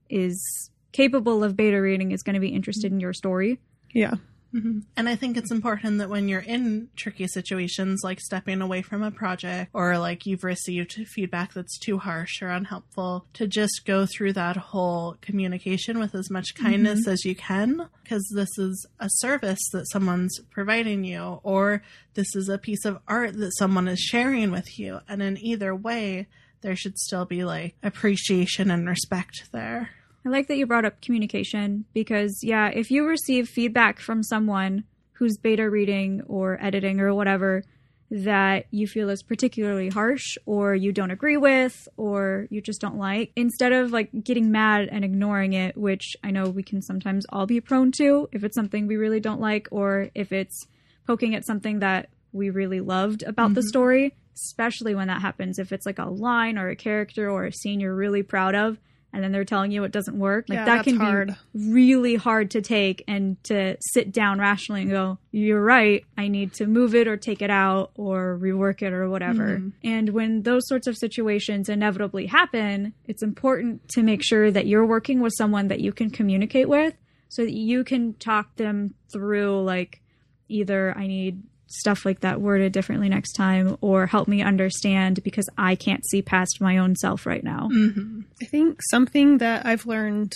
is 0.10 0.72
capable 0.91 1.43
of 1.43 1.56
beta 1.56 1.80
reading 1.80 2.12
is 2.12 2.24
going 2.24 2.34
to 2.34 2.39
be 2.39 2.50
interested 2.50 2.91
in 2.91 3.00
your 3.00 3.13
story. 3.13 3.60
Yeah. 3.93 4.15
Mhm. 4.52 4.86
And 4.97 5.08
I 5.08 5.15
think 5.15 5.38
it's 5.38 5.52
important 5.52 5.99
that 5.99 6.10
when 6.10 6.28
you're 6.28 6.39
in 6.39 6.89
tricky 6.95 7.28
situations, 7.28 8.02
like 8.04 8.19
stepping 8.19 8.62
away 8.62 8.82
from 8.82 9.04
a 9.04 9.12
project 9.12 9.69
or 9.73 9.99
like 9.99 10.25
you've 10.25 10.43
received 10.43 10.93
feedback 10.93 11.54
that's 11.54 11.78
too 11.78 11.99
harsh 11.99 12.41
or 12.41 12.49
unhelpful, 12.49 13.28
to 13.34 13.45
just 13.45 13.84
go 13.86 14.08
through 14.08 14.34
that 14.34 14.58
whole 14.58 15.17
communication 15.21 15.99
with 15.99 16.15
as 16.15 16.32
much 16.32 16.56
kindness 16.56 17.08
as 17.08 17.25
you 17.25 17.36
can, 17.36 17.88
because 18.02 18.28
this 18.34 18.49
is 18.58 18.88
a 18.99 19.08
service 19.17 19.60
that 19.71 19.86
someone's 19.91 20.39
providing 20.49 21.04
you, 21.04 21.39
or 21.43 21.84
this 22.15 22.36
is 22.36 22.49
a 22.49 22.58
piece 22.58 22.86
of 22.86 22.97
art 23.08 23.38
that 23.38 23.56
someone 23.58 23.88
is 23.88 23.99
sharing 23.99 24.49
with 24.49 24.80
you. 24.80 24.99
And 25.08 25.21
in 25.21 25.38
either 25.38 25.75
way, 25.75 26.28
there 26.62 26.75
should 26.75 26.97
still 26.97 27.25
be 27.25 27.43
like 27.43 27.75
appreciation 27.84 28.71
and 28.71 28.89
respect 28.89 29.52
there. 29.52 29.91
I 30.26 30.30
like 30.30 30.48
that 30.48 30.58
you 30.58 30.66
brought 30.66 30.86
up 30.86 31.02
communication 31.02 31.86
because, 31.94 32.40
yeah, 32.44 32.68
if 32.68 32.92
you 32.92 33.06
receive 33.06 33.48
feedback 33.48 34.00
from 34.00 34.24
someone 34.24 34.84
who's 35.14 35.38
beta 35.38 35.70
reading 35.70 36.22
or 36.28 36.62
editing 36.62 37.00
or 37.00 37.14
whatever 37.14 37.64
that 38.12 38.66
you 38.72 38.88
feel 38.88 39.10
is 39.10 39.22
particularly 39.22 39.90
harsh 39.90 40.38
or 40.46 40.74
you 40.74 40.92
don't 40.92 41.12
agree 41.12 41.38
with 41.38 41.88
or 41.96 42.48
you 42.50 42.60
just 42.60 42.82
don't 42.82 42.98
like, 42.98 43.32
instead 43.36 43.72
of 43.72 43.92
like 43.92 44.10
getting 44.24 44.52
mad 44.52 44.90
and 44.92 45.06
ignoring 45.06 45.54
it, 45.54 45.78
which 45.78 46.16
I 46.24 46.32
know 46.32 46.50
we 46.50 46.64
can 46.64 46.82
sometimes 46.82 47.26
all 47.30 47.46
be 47.46 47.62
prone 47.62 47.92
to 47.94 48.28
if 48.32 48.44
it's 48.44 48.56
something 48.56 48.88
we 48.88 48.98
really 48.98 49.20
don't 49.20 49.42
like 49.42 49.68
or 49.72 50.10
if 50.16 50.32
it's 50.32 50.66
poking 51.06 51.36
at 51.36 51.46
something 51.46 51.80
that 51.80 52.10
we 52.32 52.50
really 52.50 52.82
loved 52.82 53.24
about 53.24 53.54
the 53.54 53.62
mm-hmm. 53.62 53.68
story, 53.68 54.16
especially 54.36 54.96
when 54.96 55.08
that 55.08 55.22
happens. 55.22 55.60
If 55.60 55.72
it's 55.72 55.86
like 55.86 56.00
a 56.00 56.10
line 56.10 56.58
or 56.58 56.70
a 56.70 56.76
character 56.76 57.30
or 57.30 57.46
a 57.46 57.54
scene 57.54 57.80
you're 57.80 57.96
really 57.96 58.24
proud 58.24 58.56
of, 58.56 58.80
and 59.12 59.24
then 59.24 59.32
they're 59.32 59.45
telling 59.45 59.72
you 59.72 59.84
it 59.84 59.91
doesn't 59.91 60.17
work. 60.17 60.45
Like 60.50 60.58
Yeah, 60.58 60.65
that 60.65 60.84
can 60.84 60.98
hard. 60.98 61.36
be 61.54 61.72
really 61.72 62.15
hard 62.15 62.52
to 62.52 62.62
take 62.62 63.04
and 63.08 63.41
to 63.45 63.78
sit 63.80 64.12
down 64.12 64.39
rationally 64.39 64.82
and 64.82 64.91
go, 64.91 65.17
"You're 65.32 65.63
right. 65.63 66.06
I 66.17 66.28
need 66.28 66.54
to 66.56 66.67
move 66.67 66.93
it 66.93 67.08
or 67.08 67.17
take 67.17 67.41
it 67.41 67.50
out 67.50 67.91
or 67.95 68.38
rework 68.39 68.82
it 68.82 68.93
or 68.93 69.10
whatever." 69.10 69.58
Mm-hmm. 69.58 69.69
And 69.84 70.10
when 70.10 70.43
those 70.43 70.67
sorts 70.67 70.88
of 70.88 70.98
situations 70.98 71.69
inevitably 71.69 72.28
happen, 72.28 72.93
it's 73.06 73.24
important 73.24 73.88
to 73.89 74.04
make 74.04 74.24
sure 74.24 74.52
that 74.52 74.67
you're 74.67 74.86
working 74.86 75.22
with 75.22 75.34
someone 75.38 75.67
that 75.69 75.80
you 75.80 75.91
can 75.91 76.10
communicate 76.10 76.69
with 76.69 76.93
so 77.30 77.43
that 77.43 77.54
you 77.54 77.84
can 77.84 78.13
talk 78.15 78.56
them 78.56 78.93
through 79.12 79.63
like 79.63 80.02
either 80.48 80.95
I 80.98 81.08
need 81.08 81.43
stuff 81.70 82.04
like 82.04 82.22
that 82.22 82.42
worded 82.42 82.72
differently 82.72 83.10
next 83.10 83.34
time 83.34 83.78
or 83.80 84.08
help 84.08 84.28
me 84.28 84.42
understand 84.42 85.24
because 85.24 85.48
I 85.58 85.76
can't 85.76 86.06
see 86.08 86.22
past 86.22 86.60
my 86.60 86.78
own 86.78 86.96
self 86.96 87.26
right 87.26 87.44
now. 87.44 87.70
Mm-hmm. 87.72 88.22
I 88.42 88.46
think 88.46 88.82
something 88.90 89.38
that 89.38 89.66
I've 89.66 89.86
learned 89.86 90.34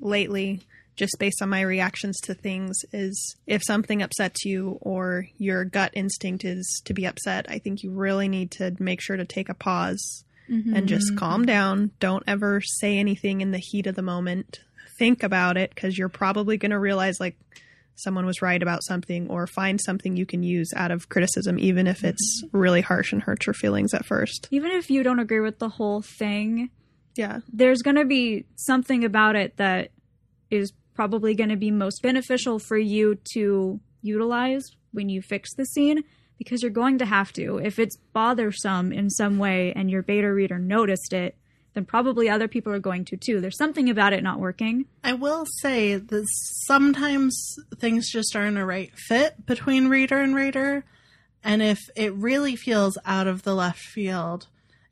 lately, 0.00 0.60
just 0.96 1.16
based 1.18 1.40
on 1.40 1.48
my 1.48 1.62
reactions 1.62 2.20
to 2.24 2.34
things, 2.34 2.78
is 2.92 3.36
if 3.46 3.62
something 3.64 4.02
upsets 4.02 4.44
you 4.44 4.78
or 4.82 5.26
your 5.38 5.64
gut 5.64 5.90
instinct 5.94 6.44
is 6.44 6.82
to 6.84 6.92
be 6.92 7.06
upset, 7.06 7.46
I 7.48 7.58
think 7.58 7.82
you 7.82 7.90
really 7.90 8.28
need 8.28 8.50
to 8.52 8.76
make 8.78 9.00
sure 9.00 9.16
to 9.16 9.24
take 9.24 9.48
a 9.48 9.54
pause 9.54 10.24
and 10.46 10.64
mm-hmm. 10.64 10.86
just 10.86 11.16
calm 11.16 11.46
down. 11.46 11.92
Don't 11.98 12.24
ever 12.26 12.60
say 12.60 12.98
anything 12.98 13.40
in 13.40 13.50
the 13.50 13.58
heat 13.58 13.86
of 13.86 13.94
the 13.94 14.02
moment. 14.02 14.60
Think 14.98 15.22
about 15.22 15.56
it 15.56 15.74
because 15.74 15.96
you're 15.96 16.10
probably 16.10 16.58
going 16.58 16.70
to 16.70 16.78
realize, 16.78 17.18
like, 17.18 17.36
someone 17.96 18.26
was 18.26 18.42
right 18.42 18.62
about 18.62 18.82
something 18.84 19.28
or 19.28 19.46
find 19.46 19.80
something 19.80 20.16
you 20.16 20.26
can 20.26 20.42
use 20.42 20.72
out 20.74 20.90
of 20.90 21.08
criticism, 21.08 21.58
even 21.58 21.86
if 21.86 22.04
it's 22.04 22.42
mm-hmm. 22.44 22.56
really 22.56 22.80
harsh 22.80 23.12
and 23.12 23.22
hurts 23.22 23.46
your 23.46 23.54
feelings 23.54 23.94
at 23.94 24.04
first. 24.04 24.48
Even 24.50 24.70
if 24.72 24.90
you 24.90 25.02
don't 25.02 25.20
agree 25.20 25.40
with 25.40 25.58
the 25.58 25.68
whole 25.68 26.02
thing, 26.02 26.70
Yeah. 27.16 27.40
there's 27.52 27.82
going 27.82 27.96
to 27.96 28.04
be 28.04 28.46
something 28.56 29.04
about 29.04 29.36
it 29.36 29.56
that 29.56 29.90
is 30.50 30.72
probably 30.94 31.34
going 31.34 31.50
to 31.50 31.56
be 31.56 31.70
most 31.70 32.02
beneficial 32.02 32.58
for 32.58 32.78
you 32.78 33.16
to 33.34 33.80
utilize 34.02 34.64
when 34.92 35.08
you 35.08 35.22
fix 35.22 35.54
the 35.54 35.64
scene 35.64 36.02
because 36.38 36.62
you're 36.62 36.70
going 36.70 36.98
to 36.98 37.06
have 37.06 37.32
to. 37.32 37.58
If 37.58 37.78
it's 37.78 37.96
bothersome 38.12 38.92
in 38.92 39.10
some 39.10 39.38
way 39.38 39.72
and 39.74 39.90
your 39.90 40.02
beta 40.02 40.32
reader 40.32 40.58
noticed 40.58 41.12
it, 41.12 41.36
then 41.74 41.84
probably 41.84 42.28
other 42.28 42.48
people 42.48 42.72
are 42.72 42.78
going 42.78 43.04
to 43.06 43.16
too. 43.16 43.40
There's 43.40 43.58
something 43.58 43.90
about 43.90 44.12
it 44.12 44.22
not 44.22 44.40
working. 44.40 44.86
I 45.02 45.12
will 45.12 45.44
say 45.60 45.96
that 45.96 46.26
sometimes 46.66 47.56
things 47.76 48.10
just 48.10 48.34
aren't 48.34 48.58
a 48.58 48.64
right 48.64 48.90
fit 48.96 49.44
between 49.44 49.88
reader 49.88 50.18
and 50.18 50.34
reader. 50.34 50.84
And 51.42 51.62
if 51.62 51.78
it 51.94 52.14
really 52.14 52.56
feels 52.56 52.96
out 53.04 53.26
of 53.26 53.42
the 53.42 53.54
left 53.54 53.80
field, 53.80 54.46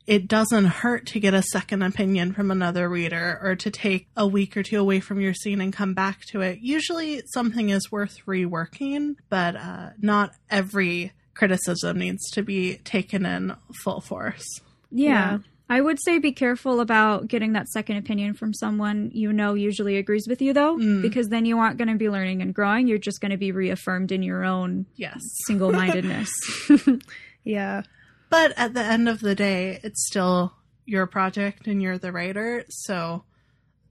it 0.05 0.27
doesn't 0.27 0.65
hurt 0.65 1.07
to 1.07 1.19
get 1.19 1.33
a 1.33 1.41
second 1.41 1.81
opinion 1.81 2.33
from 2.33 2.51
another 2.51 2.89
reader 2.89 3.39
or 3.41 3.55
to 3.55 3.71
take 3.71 4.07
a 4.17 4.27
week 4.27 4.57
or 4.57 4.63
two 4.63 4.79
away 4.79 4.99
from 4.99 5.21
your 5.21 5.33
scene 5.33 5.61
and 5.61 5.71
come 5.71 5.93
back 5.93 6.25
to 6.27 6.41
it. 6.41 6.59
Usually 6.59 7.23
something 7.33 7.69
is 7.69 7.91
worth 7.91 8.17
reworking, 8.27 9.15
but 9.29 9.55
uh, 9.55 9.91
not 9.99 10.33
every 10.49 11.13
criticism 11.33 11.99
needs 11.99 12.29
to 12.31 12.43
be 12.43 12.77
taken 12.83 13.25
in 13.25 13.55
full 13.83 14.01
force. 14.01 14.45
Yeah. 14.91 15.09
Yeah. 15.31 15.37
I 15.69 15.81
would 15.81 15.97
say 16.03 16.19
be 16.19 16.33
careful 16.33 16.79
about 16.81 17.27
getting 17.27 17.53
that 17.53 17.67
second 17.69 17.97
opinion 17.97 18.33
from 18.33 18.53
someone 18.53 19.11
you 19.13 19.31
know 19.33 19.53
usually 19.53 19.97
agrees 19.97 20.27
with 20.27 20.41
you, 20.41 20.53
though, 20.53 20.77
mm. 20.77 21.01
because 21.01 21.29
then 21.29 21.45
you 21.45 21.57
aren't 21.57 21.77
going 21.77 21.87
to 21.87 21.95
be 21.95 22.09
learning 22.09 22.41
and 22.41 22.53
growing. 22.53 22.87
You're 22.87 22.97
just 22.97 23.21
going 23.21 23.31
to 23.31 23.37
be 23.37 23.51
reaffirmed 23.51 24.11
in 24.11 24.21
your 24.23 24.43
own 24.43 24.85
Yes. 24.95 25.19
single 25.47 25.71
mindedness. 25.71 26.29
Yeah. 27.43 27.83
But 28.29 28.53
at 28.57 28.73
the 28.73 28.81
end 28.81 29.09
of 29.09 29.19
the 29.19 29.35
day, 29.35 29.79
it's 29.83 30.05
still 30.07 30.53
your 30.85 31.05
project 31.07 31.67
and 31.67 31.81
you're 31.81 31.97
the 31.97 32.11
writer. 32.11 32.63
So, 32.69 33.23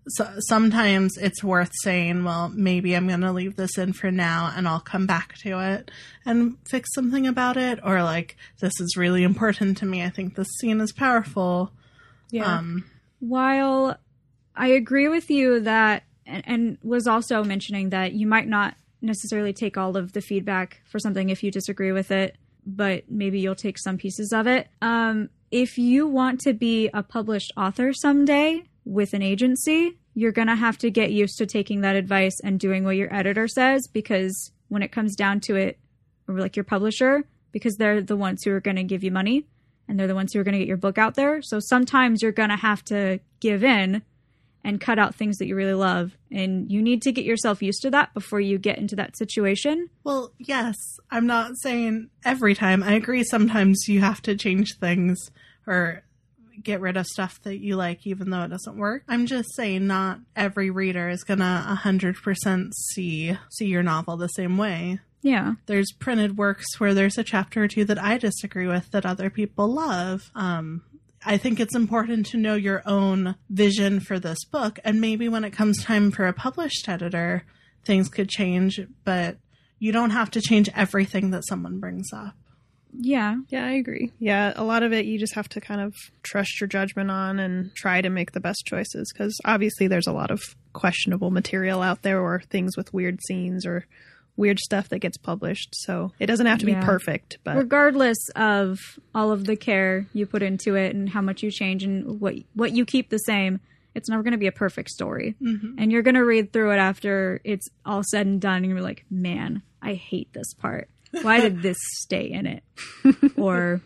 so 0.08 0.28
sometimes 0.40 1.16
it's 1.16 1.44
worth 1.44 1.70
saying, 1.82 2.24
well, 2.24 2.48
maybe 2.48 2.94
I'm 2.94 3.06
going 3.06 3.20
to 3.20 3.32
leave 3.32 3.56
this 3.56 3.78
in 3.78 3.92
for 3.92 4.10
now 4.10 4.52
and 4.56 4.66
I'll 4.66 4.80
come 4.80 5.06
back 5.06 5.36
to 5.38 5.60
it 5.60 5.90
and 6.26 6.56
fix 6.68 6.92
something 6.94 7.26
about 7.26 7.56
it. 7.56 7.78
Or 7.84 8.02
like, 8.02 8.36
this 8.60 8.72
is 8.80 8.96
really 8.96 9.22
important 9.22 9.78
to 9.78 9.86
me. 9.86 10.02
I 10.02 10.10
think 10.10 10.34
this 10.34 10.48
scene 10.60 10.80
is 10.80 10.92
powerful. 10.92 11.70
Yeah. 12.30 12.58
Um, 12.58 12.84
While 13.20 13.96
I 14.56 14.68
agree 14.68 15.08
with 15.08 15.30
you 15.30 15.60
that, 15.60 16.02
and, 16.26 16.42
and 16.46 16.78
was 16.82 17.06
also 17.06 17.44
mentioning 17.44 17.90
that 17.90 18.12
you 18.12 18.26
might 18.26 18.48
not 18.48 18.74
necessarily 19.00 19.52
take 19.52 19.76
all 19.76 19.96
of 19.96 20.12
the 20.12 20.20
feedback 20.20 20.80
for 20.84 20.98
something 20.98 21.30
if 21.30 21.42
you 21.42 21.50
disagree 21.50 21.92
with 21.92 22.10
it, 22.10 22.36
but 22.66 23.04
maybe 23.08 23.40
you'll 23.40 23.54
take 23.54 23.78
some 23.78 23.98
pieces 23.98 24.32
of 24.32 24.46
it. 24.46 24.68
Um, 24.80 25.30
if 25.50 25.78
you 25.78 26.06
want 26.06 26.40
to 26.42 26.52
be 26.54 26.88
a 26.94 27.02
published 27.02 27.52
author 27.56 27.92
someday 27.92 28.64
with 28.84 29.14
an 29.14 29.22
agency, 29.22 29.98
you're 30.14 30.32
going 30.32 30.48
to 30.48 30.56
have 30.56 30.78
to 30.78 30.90
get 30.90 31.12
used 31.12 31.38
to 31.38 31.46
taking 31.46 31.80
that 31.82 31.96
advice 31.96 32.38
and 32.42 32.58
doing 32.58 32.84
what 32.84 32.96
your 32.96 33.12
editor 33.14 33.48
says 33.48 33.86
because 33.86 34.52
when 34.68 34.82
it 34.82 34.92
comes 34.92 35.14
down 35.16 35.40
to 35.40 35.56
it, 35.56 35.78
or 36.28 36.38
like 36.38 36.56
your 36.56 36.64
publisher, 36.64 37.24
because 37.50 37.76
they're 37.76 38.02
the 38.02 38.16
ones 38.16 38.42
who 38.42 38.52
are 38.52 38.60
going 38.60 38.76
to 38.76 38.84
give 38.84 39.04
you 39.04 39.10
money 39.10 39.46
and 39.88 39.98
they're 39.98 40.06
the 40.06 40.14
ones 40.14 40.32
who 40.32 40.40
are 40.40 40.44
going 40.44 40.52
to 40.52 40.58
get 40.58 40.68
your 40.68 40.76
book 40.76 40.98
out 40.98 41.14
there. 41.14 41.42
So 41.42 41.60
sometimes 41.60 42.22
you're 42.22 42.32
going 42.32 42.48
to 42.48 42.56
have 42.56 42.84
to 42.86 43.20
give 43.40 43.64
in 43.64 44.02
and 44.64 44.80
cut 44.80 44.98
out 44.98 45.14
things 45.14 45.38
that 45.38 45.46
you 45.46 45.56
really 45.56 45.74
love. 45.74 46.16
And 46.30 46.70
you 46.70 46.82
need 46.82 47.02
to 47.02 47.12
get 47.12 47.24
yourself 47.24 47.62
used 47.62 47.82
to 47.82 47.90
that 47.90 48.14
before 48.14 48.40
you 48.40 48.58
get 48.58 48.78
into 48.78 48.96
that 48.96 49.16
situation. 49.16 49.88
well, 50.04 50.32
yes, 50.38 50.76
I'm 51.10 51.26
not 51.26 51.56
saying 51.56 52.10
every 52.24 52.54
time. 52.54 52.82
I 52.82 52.92
agree 52.92 53.24
sometimes 53.24 53.88
you 53.88 54.00
have 54.00 54.22
to 54.22 54.36
change 54.36 54.78
things 54.78 55.30
or 55.66 56.02
get 56.62 56.80
rid 56.80 56.96
of 56.96 57.06
stuff 57.06 57.40
that 57.42 57.58
you 57.58 57.76
like 57.76 58.06
even 58.06 58.30
though 58.30 58.42
it 58.42 58.48
doesn't 58.48 58.76
work. 58.76 59.04
I'm 59.08 59.26
just 59.26 59.54
saying 59.54 59.86
not 59.86 60.20
every 60.36 60.70
reader 60.70 61.08
is 61.08 61.24
going 61.24 61.40
to 61.40 61.78
100% 61.84 62.72
see 62.74 63.38
see 63.50 63.66
your 63.66 63.82
novel 63.82 64.16
the 64.16 64.28
same 64.28 64.58
way. 64.58 65.00
Yeah. 65.22 65.54
There's 65.66 65.92
printed 65.92 66.36
works 66.36 66.80
where 66.80 66.94
there's 66.94 67.18
a 67.18 67.24
chapter 67.24 67.62
or 67.64 67.68
two 67.68 67.84
that 67.84 68.02
I 68.02 68.18
disagree 68.18 68.66
with 68.66 68.90
that 68.90 69.06
other 69.06 69.30
people 69.30 69.68
love. 69.68 70.30
Um 70.34 70.82
I 71.24 71.36
think 71.36 71.60
it's 71.60 71.76
important 71.76 72.26
to 72.26 72.36
know 72.36 72.54
your 72.56 72.82
own 72.84 73.36
vision 73.48 74.00
for 74.00 74.18
this 74.18 74.44
book 74.44 74.80
and 74.84 75.00
maybe 75.00 75.28
when 75.28 75.44
it 75.44 75.52
comes 75.52 75.82
time 75.82 76.10
for 76.10 76.26
a 76.26 76.32
published 76.32 76.88
editor, 76.88 77.44
things 77.84 78.08
could 78.08 78.28
change, 78.28 78.80
but 79.04 79.36
you 79.78 79.92
don't 79.92 80.10
have 80.10 80.30
to 80.32 80.40
change 80.40 80.68
everything 80.74 81.30
that 81.30 81.46
someone 81.48 81.80
brings 81.80 82.12
up. 82.12 82.34
Yeah. 82.92 83.36
Yeah, 83.48 83.64
I 83.66 83.72
agree. 83.72 84.12
Yeah, 84.18 84.52
a 84.56 84.64
lot 84.64 84.82
of 84.82 84.92
it 84.92 85.06
you 85.06 85.18
just 85.18 85.34
have 85.34 85.48
to 85.50 85.60
kind 85.60 85.80
of 85.80 85.94
trust 86.22 86.60
your 86.60 86.68
judgment 86.68 87.10
on 87.10 87.38
and 87.38 87.74
try 87.74 88.00
to 88.00 88.10
make 88.10 88.32
the 88.32 88.40
best 88.40 88.64
choices 88.66 89.12
because 89.12 89.38
obviously 89.44 89.86
there's 89.86 90.06
a 90.06 90.12
lot 90.12 90.30
of 90.30 90.40
questionable 90.72 91.30
material 91.30 91.82
out 91.82 92.02
there 92.02 92.20
or 92.20 92.40
things 92.50 92.76
with 92.76 92.92
weird 92.92 93.18
scenes 93.26 93.64
or 93.66 93.86
weird 94.36 94.58
stuff 94.58 94.88
that 94.88 95.00
gets 95.00 95.16
published. 95.18 95.70
So 95.74 96.12
it 96.18 96.26
doesn't 96.26 96.46
have 96.46 96.58
to 96.60 96.66
Yeah. 96.66 96.80
be 96.80 96.86
perfect, 96.86 97.38
but 97.44 97.56
Regardless 97.56 98.18
of 98.36 98.78
all 99.14 99.30
of 99.30 99.44
the 99.44 99.56
care 99.56 100.06
you 100.14 100.26
put 100.26 100.42
into 100.42 100.74
it 100.74 100.94
and 100.94 101.08
how 101.08 101.20
much 101.20 101.42
you 101.42 101.50
change 101.50 101.84
and 101.84 102.20
what 102.20 102.34
what 102.54 102.72
you 102.72 102.84
keep 102.84 103.10
the 103.10 103.18
same, 103.18 103.60
it's 103.94 104.08
never 104.08 104.22
going 104.22 104.32
to 104.32 104.38
be 104.38 104.46
a 104.46 104.52
perfect 104.52 104.88
story. 104.88 105.34
Mm-hmm. 105.42 105.74
And 105.78 105.92
you're 105.92 106.00
going 106.02 106.14
to 106.14 106.24
read 106.24 106.50
through 106.52 106.72
it 106.72 106.78
after 106.78 107.40
it's 107.44 107.68
all 107.84 108.02
said 108.02 108.26
and 108.26 108.40
done 108.40 108.64
and 108.64 108.66
you're 108.72 108.80
like, 108.80 109.04
"Man, 109.10 109.60
I 109.82 109.94
hate 109.94 110.32
this 110.32 110.54
part. 110.54 110.88
Why 111.20 111.40
did 111.40 111.62
this 111.62 111.78
stay 112.00 112.30
in 112.30 112.46
it?" 112.46 112.62
or 113.36 113.80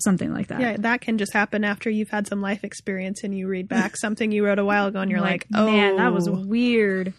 something 0.00 0.32
like 0.32 0.48
that. 0.48 0.60
yeah, 0.60 0.76
that 0.78 1.00
can 1.00 1.16
just 1.16 1.32
happen 1.32 1.64
after 1.64 1.88
you've 1.88 2.10
had 2.10 2.26
some 2.26 2.40
life 2.40 2.64
experience 2.64 3.22
and 3.22 3.36
you 3.36 3.46
read 3.46 3.68
back 3.68 3.96
something 3.96 4.32
you 4.32 4.44
wrote 4.44 4.58
a 4.58 4.64
while 4.64 4.86
ago 4.86 5.00
and 5.00 5.10
you're 5.10 5.20
like, 5.20 5.46
"Oh, 5.54 5.70
man, 5.70 5.96
that 5.96 6.12
was 6.12 6.28
oh. 6.28 6.32
weird. 6.32 7.14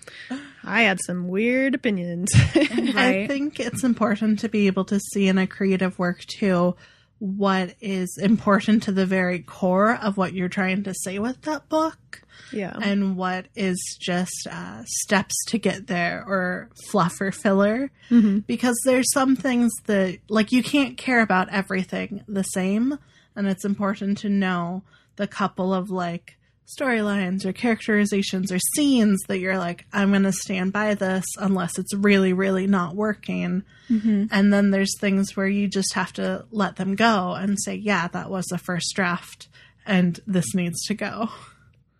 I 0.63 0.81
had 0.83 0.99
some 1.05 1.27
weird 1.27 1.75
opinions." 1.75 2.29
I 2.55 3.25
think 3.27 3.59
it's 3.59 3.83
important 3.83 4.39
to 4.39 4.49
be 4.49 4.67
able 4.67 4.85
to 4.85 4.99
see 4.99 5.27
in 5.27 5.37
a 5.37 5.47
creative 5.47 5.97
work 5.97 6.25
too 6.25 6.75
what 7.19 7.73
is 7.81 8.17
important 8.21 8.83
to 8.83 8.91
the 8.91 9.05
very 9.05 9.39
core 9.39 9.95
of 9.95 10.17
what 10.17 10.33
you're 10.33 10.49
trying 10.49 10.83
to 10.83 10.93
say 10.93 11.17
with 11.19 11.41
that 11.41 11.67
book 11.67 12.21
yeah. 12.51 12.77
and 12.81 13.17
what 13.17 13.47
is 13.55 13.97
just 13.99 14.47
uh, 14.51 14.83
steps 14.85 15.33
to 15.47 15.57
get 15.57 15.87
there 15.87 16.23
or 16.27 16.69
fluff 16.89 17.19
or 17.19 17.31
filler 17.31 17.91
Mm-hmm. 18.09 18.39
because 18.39 18.79
there's 18.85 19.11
some 19.11 19.35
things 19.35 19.73
that 19.87 20.19
like 20.29 20.53
you 20.53 20.63
can't 20.63 20.95
care 20.95 21.21
about 21.21 21.49
everything 21.49 22.23
the 22.27 22.43
same 22.43 22.97
and 23.35 23.47
it's 23.47 23.65
important 23.65 24.17
to 24.19 24.29
know 24.29 24.83
the 25.17 25.27
couple 25.27 25.73
of 25.73 25.89
like 25.89 26.36
storylines 26.67 27.45
or 27.45 27.53
characterizations 27.53 28.51
or 28.51 28.59
scenes 28.75 29.19
that 29.27 29.39
you're 29.39 29.57
like 29.57 29.85
i'm 29.93 30.11
going 30.11 30.23
to 30.23 30.31
stand 30.31 30.73
by 30.73 30.93
this 30.93 31.25
unless 31.37 31.79
it's 31.79 31.93
really 31.93 32.33
really 32.33 32.67
not 32.67 32.95
working 32.95 33.63
mm-hmm. 33.89 34.25
and 34.31 34.51
then 34.51 34.71
there's 34.71 34.97
things 34.99 35.35
where 35.35 35.47
you 35.47 35.67
just 35.67 35.93
have 35.93 36.11
to 36.11 36.45
let 36.51 36.75
them 36.75 36.95
go 36.95 37.33
and 37.33 37.57
say 37.61 37.73
yeah 37.73 38.07
that 38.09 38.29
was 38.29 38.45
the 38.47 38.57
first 38.57 38.93
draft 38.95 39.47
and 39.85 40.19
this 40.27 40.53
needs 40.53 40.83
to 40.85 40.93
go 40.93 41.29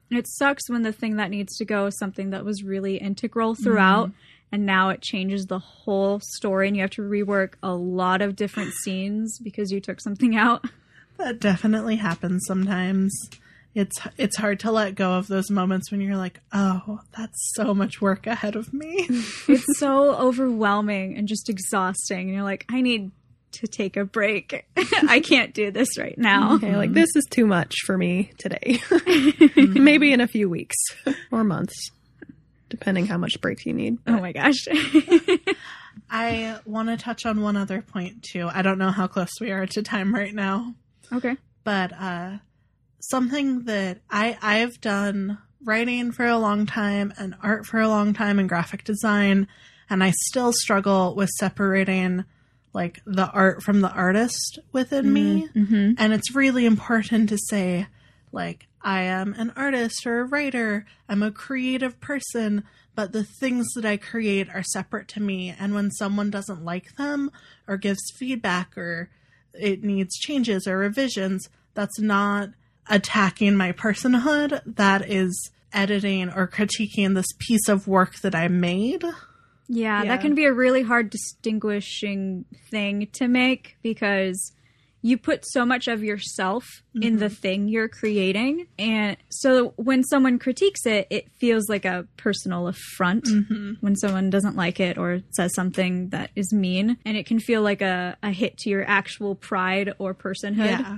It 0.10 0.28
sucks 0.28 0.70
when 0.70 0.84
the 0.84 0.94
thing 0.94 1.18
that 1.18 1.30
needs 1.30 1.58
to 1.58 1.66
go 1.66 1.88
is 1.88 1.98
something 1.98 2.30
that 2.30 2.46
was 2.46 2.64
really 2.64 2.98
integral 2.98 3.56
throughout, 3.56 4.10
mm-hmm. 4.10 4.54
and 4.54 4.66
now 4.66 4.90
it 4.90 5.02
changes 5.02 5.46
the 5.46 5.60
whole 5.60 6.22
story, 6.22 6.68
and 6.68 6.78
you 6.78 6.84
have 6.84 6.92
to 6.92 7.02
rework 7.02 7.54
a 7.62 7.74
lot 7.74 8.22
of 8.22 8.36
different 8.36 8.74
scenes 8.84 9.38
because 9.40 9.72
you 9.72 9.82
took 9.82 10.00
something 10.00 10.36
out. 10.36 10.66
That 11.18 11.40
definitely 11.40 11.98
happens 11.98 12.46
sometimes. 12.48 13.12
It's 13.78 14.00
it's 14.18 14.36
hard 14.36 14.62
to 14.62 14.72
let 14.72 14.96
go 14.96 15.14
of 15.14 15.28
those 15.28 15.52
moments 15.52 15.92
when 15.92 16.02
you're 16.02 16.18
like, 16.18 16.40
"Oh, 16.52 17.00
that's 17.16 17.52
so 17.54 17.76
much 17.76 18.02
work 18.02 18.26
ahead 18.26 18.56
of 18.56 18.74
me." 18.74 19.06
it's 19.48 19.78
so 19.78 20.16
overwhelming 20.16 21.16
and 21.16 21.28
just 21.28 21.48
exhausting. 21.48 22.22
And 22.22 22.34
you're 22.34 22.44
like, 22.44 22.66
I 22.70 22.82
need 22.82 23.12
to 23.52 23.68
take 23.68 23.96
a 23.96 24.04
break. 24.04 24.66
I 25.08 25.20
can't 25.20 25.54
do 25.54 25.70
this 25.70 25.96
right 26.00 26.18
now. 26.18 26.56
Okay, 26.58 26.76
like 26.76 26.94
this 26.94 27.16
is 27.16 27.26
too 27.30 27.46
much 27.46 27.76
for 27.86 27.96
me 27.98 28.32
today. 28.40 28.82
Maybe 29.56 30.12
in 30.12 30.22
a 30.22 30.28
few 30.28 30.50
weeks 30.50 30.76
or 31.32 31.44
months, 31.44 31.92
depending 32.70 33.06
how 33.06 33.20
much 33.20 33.40
breaks 33.42 33.64
you 33.68 33.74
need. 33.74 34.00
Oh 34.08 34.20
my 34.20 34.32
gosh. 34.32 34.68
I 36.10 36.60
want 36.66 36.90
to 36.90 36.98
touch 36.98 37.28
on 37.28 37.42
one 37.42 37.56
other 37.56 37.84
point 37.84 38.24
too. 38.24 38.50
I 38.52 38.64
don't 38.64 38.80
know 38.80 38.90
how 38.90 39.06
close 39.06 39.30
we 39.40 39.52
are 39.52 39.68
to 39.68 39.84
time 39.84 40.16
right 40.16 40.34
now, 40.34 40.74
okay. 41.14 41.38
but 41.64 41.94
uh 41.94 42.38
something 43.00 43.64
that 43.66 44.00
I 44.10 44.38
I've 44.42 44.80
done 44.82 45.38
writing 45.64 46.12
for 46.12 46.26
a 46.26 46.38
long 46.38 46.66
time 46.66 47.14
and 47.18 47.36
art 47.42 47.66
for 47.66 47.80
a 47.80 47.88
long 47.88 48.14
time 48.14 48.40
and 48.40 48.48
graphic 48.48 48.84
design 48.84 49.48
and 49.90 50.04
I 50.04 50.12
still 50.12 50.54
struggle 50.54 51.16
with 51.16 51.30
separating 51.30 52.26
like 52.74 53.02
the 53.06 53.28
art 53.30 53.64
from 53.64 53.82
the 53.82 53.92
artist 53.92 54.60
within 54.72 55.12
me. 55.12 55.50
Mm-hmm. 55.56 55.94
And 55.98 56.14
it's 56.14 56.36
really 56.36 56.66
important 56.66 57.30
to 57.30 57.38
say, 57.50 57.88
like, 58.32 58.68
I 58.82 59.02
am 59.04 59.34
an 59.34 59.52
artist 59.56 60.06
or 60.06 60.20
a 60.20 60.26
writer, 60.26 60.86
I'm 61.10 61.24
a 61.24 61.32
creative 61.32 62.00
person, 62.00 62.64
but 62.94 63.14
the 63.14 63.24
things 63.24 63.66
that 63.76 63.86
I 63.86 63.98
create 63.98 64.50
are 64.50 64.64
separate 64.64 65.08
to 65.10 65.22
me. 65.22 65.56
And 65.58 65.74
when 65.74 65.90
someone 65.92 66.30
doesn't 66.30 66.64
like 66.64 66.96
them 66.98 67.32
or 67.68 67.78
gives 67.78 68.12
feedback 68.16 68.78
or 68.78 69.10
it 69.54 69.84
needs 69.84 70.16
changes 70.16 70.68
or 70.68 70.78
revisions, 70.78 71.50
that's 71.74 72.00
not 72.00 72.50
attacking 72.90 73.56
my 73.56 73.72
personhood. 73.72 74.62
That 74.66 75.10
is 75.10 75.52
editing 75.74 76.30
or 76.30 76.48
critiquing 76.48 77.16
this 77.16 77.28
piece 77.40 77.68
of 77.68 77.88
work 77.88 78.20
that 78.22 78.36
I 78.36 78.48
made. 78.48 79.04
Yeah, 79.68 80.04
Yeah. 80.04 80.06
that 80.06 80.22
can 80.22 80.34
be 80.34 80.46
a 80.46 80.54
really 80.54 80.82
hard 80.82 81.10
distinguishing 81.10 82.46
thing 82.72 83.08
to 83.14 83.28
make 83.28 83.78
because 83.84 84.54
you 85.02 85.18
put 85.18 85.46
so 85.46 85.66
much 85.66 85.88
of 85.88 86.04
yourself 86.04 86.66
in 87.00 87.18
the 87.18 87.28
mm-hmm. 87.28 87.36
thing 87.36 87.68
you're 87.68 87.88
creating. 87.88 88.68
And 88.80 89.16
so 89.30 89.74
when 89.76 90.04
someone 90.04 90.40
critiques 90.40 90.86
it, 90.86 91.08
it 91.10 91.32
feels 91.40 91.70
like 91.70 91.86
a 91.86 92.08
personal 92.18 92.68
affront 92.68 93.26
mm-hmm. 93.26 93.74
when 93.80 93.96
someone 93.96 94.30
doesn't 94.30 94.56
like 94.56 94.80
it 94.80 94.98
or 94.98 95.22
says 95.30 95.54
something 95.54 96.10
that 96.10 96.32
is 96.36 96.52
mean. 96.52 96.98
And 97.06 97.16
it 97.16 97.26
can 97.26 97.40
feel 97.40 97.62
like 97.62 97.82
a, 97.82 98.18
a 98.24 98.32
hit 98.32 98.58
to 98.60 98.70
your 98.70 98.84
actual 98.86 99.36
pride 99.36 99.94
or 100.00 100.14
personhood. 100.14 100.80
Yeah. 100.80 100.98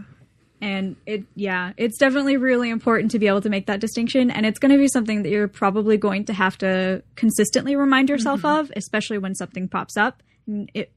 And 0.61 0.97
it, 1.05 1.23
yeah, 1.35 1.73
it's 1.77 1.97
definitely 1.97 2.37
really 2.37 2.69
important 2.69 3.11
to 3.11 3.19
be 3.19 3.27
able 3.27 3.41
to 3.41 3.49
make 3.49 3.67
that 3.67 3.79
distinction. 3.79 4.29
And 4.29 4.45
it's 4.45 4.59
going 4.59 4.71
to 4.71 4.77
be 4.77 4.87
something 4.89 5.23
that 5.23 5.29
you're 5.29 5.47
probably 5.47 5.97
going 5.97 6.25
to 6.25 6.33
have 6.33 6.57
to 6.59 7.01
consistently 7.15 7.75
remind 7.75 8.09
yourself 8.09 8.41
mm-hmm. 8.41 8.59
of, 8.59 8.71
especially 8.75 9.17
when 9.17 9.35
something 9.35 9.69
pops 9.69 9.95
up. 9.95 10.21
And 10.47 10.69
it, 10.73 10.91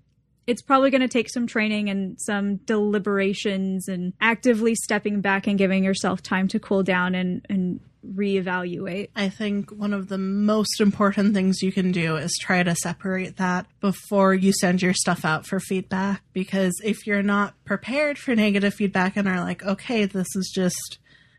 it's 0.47 0.63
probably 0.63 0.91
going 0.91 1.03
to 1.03 1.09
take 1.09 1.31
some 1.31 1.47
training 1.47 1.89
and 1.89 2.21
some 2.21 2.57
deliberations 2.57 3.87
and 3.87 4.13
actively 4.21 4.75
stepping 4.75 5.21
back 5.21 5.47
and 5.47 5.57
giving 5.57 5.85
yourself 5.85 6.23
time 6.23 6.49
to 6.49 6.59
cool 6.59 6.83
down 6.83 7.15
and, 7.15 7.47
and 7.49 7.81
reevaluate. 8.07 9.11
I 9.15 9.29
think 9.29 9.71
one 9.71 9.93
of 9.93 10.09
the 10.09 10.19
most 10.19 10.81
important 10.81 11.35
things 11.35 11.63
you 11.63 11.73
can 11.73 11.93
do 11.93 12.17
is 12.17 12.37
try 12.41 12.63
to 12.63 12.75
separate 12.75 13.37
that 13.37 13.67
before 13.81 14.35
you 14.35 14.53
send 14.53 14.83
your 14.83 14.95
stuff 14.95 15.25
out 15.25 15.47
for 15.47 15.61
feedback. 15.61 16.23
Because 16.33 16.73
if 16.85 17.07
you're 17.07 17.23
not 17.23 17.55
prepared 17.65 18.19
for 18.19 18.35
negative 18.35 18.75
feedback 18.75 19.17
and 19.17 19.29
are 19.29 19.41
like, 19.41 19.65
okay, 19.65 20.05
this 20.05 20.29
is 20.35 20.51
just 20.55 20.99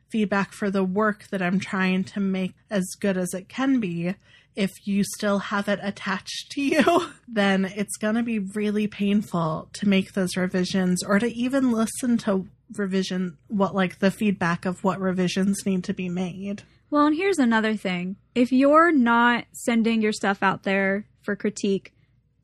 feedback 0.10 0.54
for 0.54 0.70
the 0.70 0.84
work 0.84 1.28
that 1.32 1.42
I'm 1.42 1.60
trying 1.60 2.04
to 2.06 2.20
make 2.20 2.54
as 2.70 2.86
good 3.00 3.18
as 3.18 3.34
it 3.34 3.50
can 3.50 3.80
be, 3.80 4.16
if 4.56 4.72
you 4.86 5.04
still 5.04 5.40
have 5.40 5.68
it 5.68 5.80
attached 5.82 6.52
to 6.52 6.62
you, 6.62 7.08
then 7.28 7.66
it's 7.66 7.98
going 7.98 8.16
to 8.16 8.24
be 8.24 8.40
really 8.40 8.88
painful 8.88 9.70
to 9.74 9.90
make 9.90 10.14
those 10.14 10.38
revisions 10.38 11.04
or 11.04 11.20
to 11.20 11.28
even 11.28 11.72
listen 11.72 12.18
to 12.20 12.48
revision 12.78 13.38
what 13.48 13.76
like 13.76 14.00
the 14.00 14.12
feedback 14.12 14.66
of 14.66 14.84
what 14.84 15.00
revisions 15.00 15.66
need 15.66 15.84
to 15.86 15.94
be 15.94 16.10
made. 16.10 16.64
Well, 16.90 17.08
and 17.08 17.16
here's 17.16 17.40
another 17.40 17.76
thing. 17.76 18.18
If 18.36 18.52
you're 18.52 18.92
not 18.92 19.46
sending 19.52 20.02
your 20.02 20.12
stuff 20.14 20.44
out 20.44 20.64
there 20.64 21.06
for 21.22 21.36
critique 21.36 21.94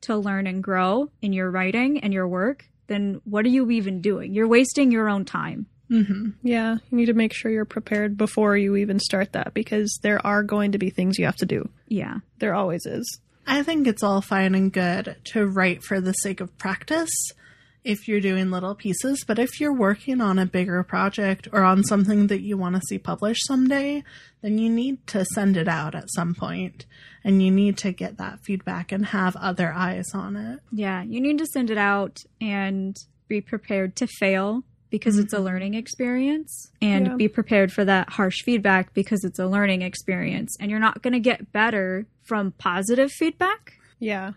to 0.02 0.16
learn 0.16 0.46
and 0.46 0.62
grow 0.62 1.10
in 1.22 1.32
your 1.32 1.50
writing 1.50 2.00
and 2.00 2.12
your 2.12 2.26
work, 2.26 2.64
then 2.88 3.20
what 3.24 3.44
are 3.44 3.50
you 3.50 3.70
even 3.70 4.00
doing? 4.00 4.34
You're 4.34 4.48
wasting 4.48 4.90
your 4.90 5.08
own 5.08 5.24
time. 5.24 5.66
Mhm. 5.90 6.34
Yeah, 6.42 6.76
you 6.90 6.96
need 6.98 7.06
to 7.06 7.14
make 7.14 7.32
sure 7.34 7.50
you're 7.50 7.64
prepared 7.64 8.16
before 8.16 8.56
you 8.56 8.76
even 8.76 8.98
start 9.00 9.32
that 9.32 9.54
because 9.54 9.98
there 10.02 10.24
are 10.24 10.42
going 10.42 10.72
to 10.72 10.78
be 10.78 10.90
things 10.90 11.18
you 11.18 11.26
have 11.26 11.36
to 11.36 11.46
do. 11.46 11.68
Yeah. 11.88 12.18
There 12.38 12.54
always 12.54 12.86
is. 12.86 13.20
I 13.46 13.62
think 13.64 13.86
it's 13.88 14.02
all 14.02 14.20
fine 14.20 14.54
and 14.54 14.72
good 14.72 15.16
to 15.32 15.46
write 15.46 15.82
for 15.82 16.00
the 16.00 16.12
sake 16.12 16.40
of 16.40 16.56
practice 16.58 17.10
if 17.84 18.06
you're 18.06 18.20
doing 18.20 18.50
little 18.50 18.74
pieces, 18.74 19.24
but 19.26 19.38
if 19.38 19.60
you're 19.60 19.72
working 19.72 20.20
on 20.20 20.38
a 20.38 20.46
bigger 20.46 20.82
project 20.82 21.48
or 21.52 21.62
on 21.62 21.82
something 21.82 22.26
that 22.26 22.42
you 22.42 22.56
want 22.56 22.76
to 22.76 22.82
see 22.88 22.98
published 22.98 23.46
someday, 23.46 24.02
then 24.42 24.58
you 24.58 24.68
need 24.68 25.06
to 25.08 25.24
send 25.24 25.56
it 25.56 25.68
out 25.68 25.94
at 25.94 26.10
some 26.14 26.34
point 26.34 26.86
and 27.24 27.42
you 27.42 27.50
need 27.50 27.76
to 27.78 27.92
get 27.92 28.18
that 28.18 28.40
feedback 28.44 28.92
and 28.92 29.06
have 29.06 29.36
other 29.36 29.72
eyes 29.72 30.06
on 30.14 30.36
it. 30.36 30.60
Yeah. 30.72 31.02
You 31.02 31.20
need 31.20 31.38
to 31.38 31.46
send 31.46 31.70
it 31.70 31.78
out 31.78 32.18
and 32.40 32.96
be 33.28 33.40
prepared 33.40 33.96
to 33.96 34.06
fail 34.06 34.62
because 34.90 35.18
it's 35.18 35.32
a 35.32 35.36
mm-hmm. 35.36 35.46
learning 35.46 35.74
experience 35.74 36.72
and 36.82 37.06
Yeah. 37.06 37.14
be 37.16 37.28
prepared 37.28 37.72
for 37.72 37.84
that 37.84 38.10
harsh 38.10 38.42
feedback 38.42 38.92
because 38.92 39.24
it's 39.24 39.38
a 39.38 39.46
learning 39.46 39.82
experience. 39.82 40.56
And 40.58 40.70
you're 40.70 40.80
not 40.80 41.02
going 41.02 41.12
to 41.12 41.20
get 41.20 41.52
better 41.52 42.06
from 42.24 42.52
positive 42.52 43.10
feedback. 43.12 43.74
Yeah. 43.98 44.32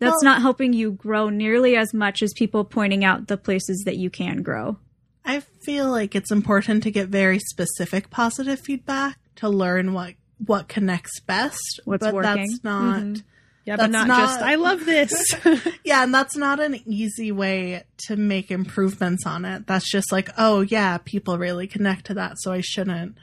That's 0.00 0.16
Well- 0.22 0.32
not 0.32 0.42
helping 0.42 0.72
you 0.72 0.92
grow 0.92 1.28
nearly 1.28 1.76
as 1.76 1.94
much 1.94 2.22
as 2.22 2.32
people 2.36 2.64
pointing 2.64 3.04
out 3.04 3.28
the 3.28 3.36
places 3.36 3.82
that 3.86 3.96
you 3.96 4.10
can 4.10 4.42
grow. 4.42 4.78
I 5.24 5.40
feel 5.40 5.88
like 5.90 6.14
it's 6.16 6.30
important 6.32 6.82
to 6.84 6.90
get 6.90 7.08
very 7.08 7.38
specific 7.38 8.10
positive 8.10 8.58
feedback 8.60 9.18
to 9.36 9.48
learn 9.48 9.92
what 9.92 10.14
what 10.46 10.68
connects 10.68 11.20
best. 11.20 11.80
What's 11.84 12.02
but 12.04 12.14
working. 12.14 12.36
that's 12.36 12.64
not 12.64 13.00
Mhm. 13.02 13.22
Yeah, 13.66 13.76
That's 13.76 13.88
but 13.88 13.92
not, 13.92 14.06
not- 14.08 14.18
just 14.20 14.40
I 14.40 14.54
love 14.54 14.86
this. 14.86 15.12
Yeah, 15.84 16.02
and 16.02 16.14
that's 16.14 16.34
not 16.34 16.60
an 16.60 16.80
easy 16.86 17.30
way 17.30 17.84
to 18.06 18.16
make 18.16 18.50
improvements 18.50 19.26
on 19.26 19.44
it. 19.44 19.66
That's 19.66 19.88
just 19.90 20.10
like, 20.10 20.30
oh 20.38 20.62
yeah, 20.62 20.96
people 21.04 21.36
really 21.36 21.66
connect 21.66 22.06
to 22.06 22.14
that, 22.14 22.36
so 22.38 22.52
I 22.52 22.62
shouldn't 22.62 23.16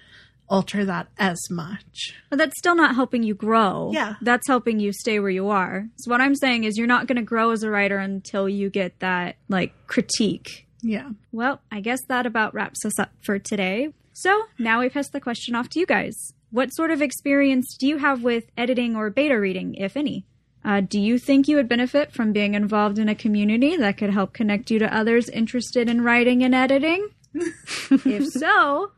alter 0.49 0.85
that 0.85 1.07
as 1.17 1.39
much. 1.49 2.15
But 2.29 2.37
that's 2.37 2.57
still 2.57 2.75
not 2.75 2.95
helping 2.95 3.23
you 3.23 3.33
grow. 3.33 3.91
Yeah. 3.93 4.15
That's 4.21 4.47
helping 4.47 4.79
you 4.79 4.93
stay 4.93 5.19
where 5.19 5.29
you 5.29 5.49
are. 5.49 5.87
So 5.97 6.11
what 6.11 6.21
I'm 6.21 6.35
saying 6.35 6.63
is 6.63 6.77
you're 6.77 6.87
not 6.87 7.07
going 7.07 7.17
to 7.17 7.21
grow 7.21 7.51
as 7.51 7.63
a 7.63 7.69
writer 7.69 7.97
until 7.97 8.47
you 8.47 8.69
get 8.69 8.99
that 8.99 9.37
like 9.49 9.73
critique. 9.87 10.67
Yeah. 10.81 11.09
Well, 11.31 11.61
I 11.71 11.81
guess 11.81 11.99
that 12.07 12.25
about 12.25 12.53
wraps 12.53 12.85
us 12.85 12.99
up 12.99 13.11
for 13.21 13.39
today. 13.39 13.93
So 14.13 14.43
now 14.57 14.79
we 14.79 14.89
pass 14.89 15.09
the 15.09 15.19
question 15.19 15.55
off 15.55 15.69
to 15.69 15.79
you 15.79 15.85
guys. 15.85 16.33
What 16.49 16.69
sort 16.69 16.91
of 16.91 17.01
experience 17.01 17.75
do 17.77 17.87
you 17.87 17.97
have 17.97 18.23
with 18.23 18.45
editing 18.57 18.95
or 18.95 19.09
beta 19.09 19.39
reading, 19.39 19.75
if 19.75 19.97
any? 19.97 20.25
Uh, 20.63 20.81
do 20.81 20.99
you 20.99 21.17
think 21.17 21.47
you 21.47 21.55
would 21.55 21.69
benefit 21.69 22.11
from 22.13 22.33
being 22.33 22.53
involved 22.53 22.99
in 22.99 23.09
a 23.09 23.15
community 23.15 23.77
that 23.77 23.97
could 23.97 24.09
help 24.09 24.33
connect 24.33 24.71
you 24.71 24.79
to 24.79 24.95
others 24.95 25.29
interested 25.29 25.89
in 25.89 26.01
writing 26.01 26.43
and 26.43 26.55
editing? 26.55 27.09
if 27.33 28.27
so, 28.27 28.91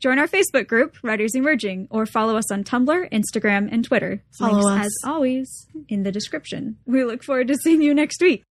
join 0.00 0.18
our 0.18 0.28
Facebook 0.28 0.66
group, 0.66 0.96
Writers 1.02 1.34
Emerging, 1.34 1.88
or 1.90 2.06
follow 2.06 2.36
us 2.36 2.50
on 2.50 2.64
Tumblr, 2.64 3.10
Instagram, 3.10 3.68
and 3.70 3.84
Twitter. 3.84 4.22
Follow 4.38 4.60
Links, 4.60 4.80
us. 4.80 4.86
as 4.86 4.94
always, 5.04 5.66
in 5.88 6.02
the 6.02 6.12
description. 6.12 6.76
We 6.86 7.04
look 7.04 7.22
forward 7.22 7.48
to 7.48 7.56
seeing 7.56 7.82
you 7.82 7.94
next 7.94 8.20
week. 8.20 8.44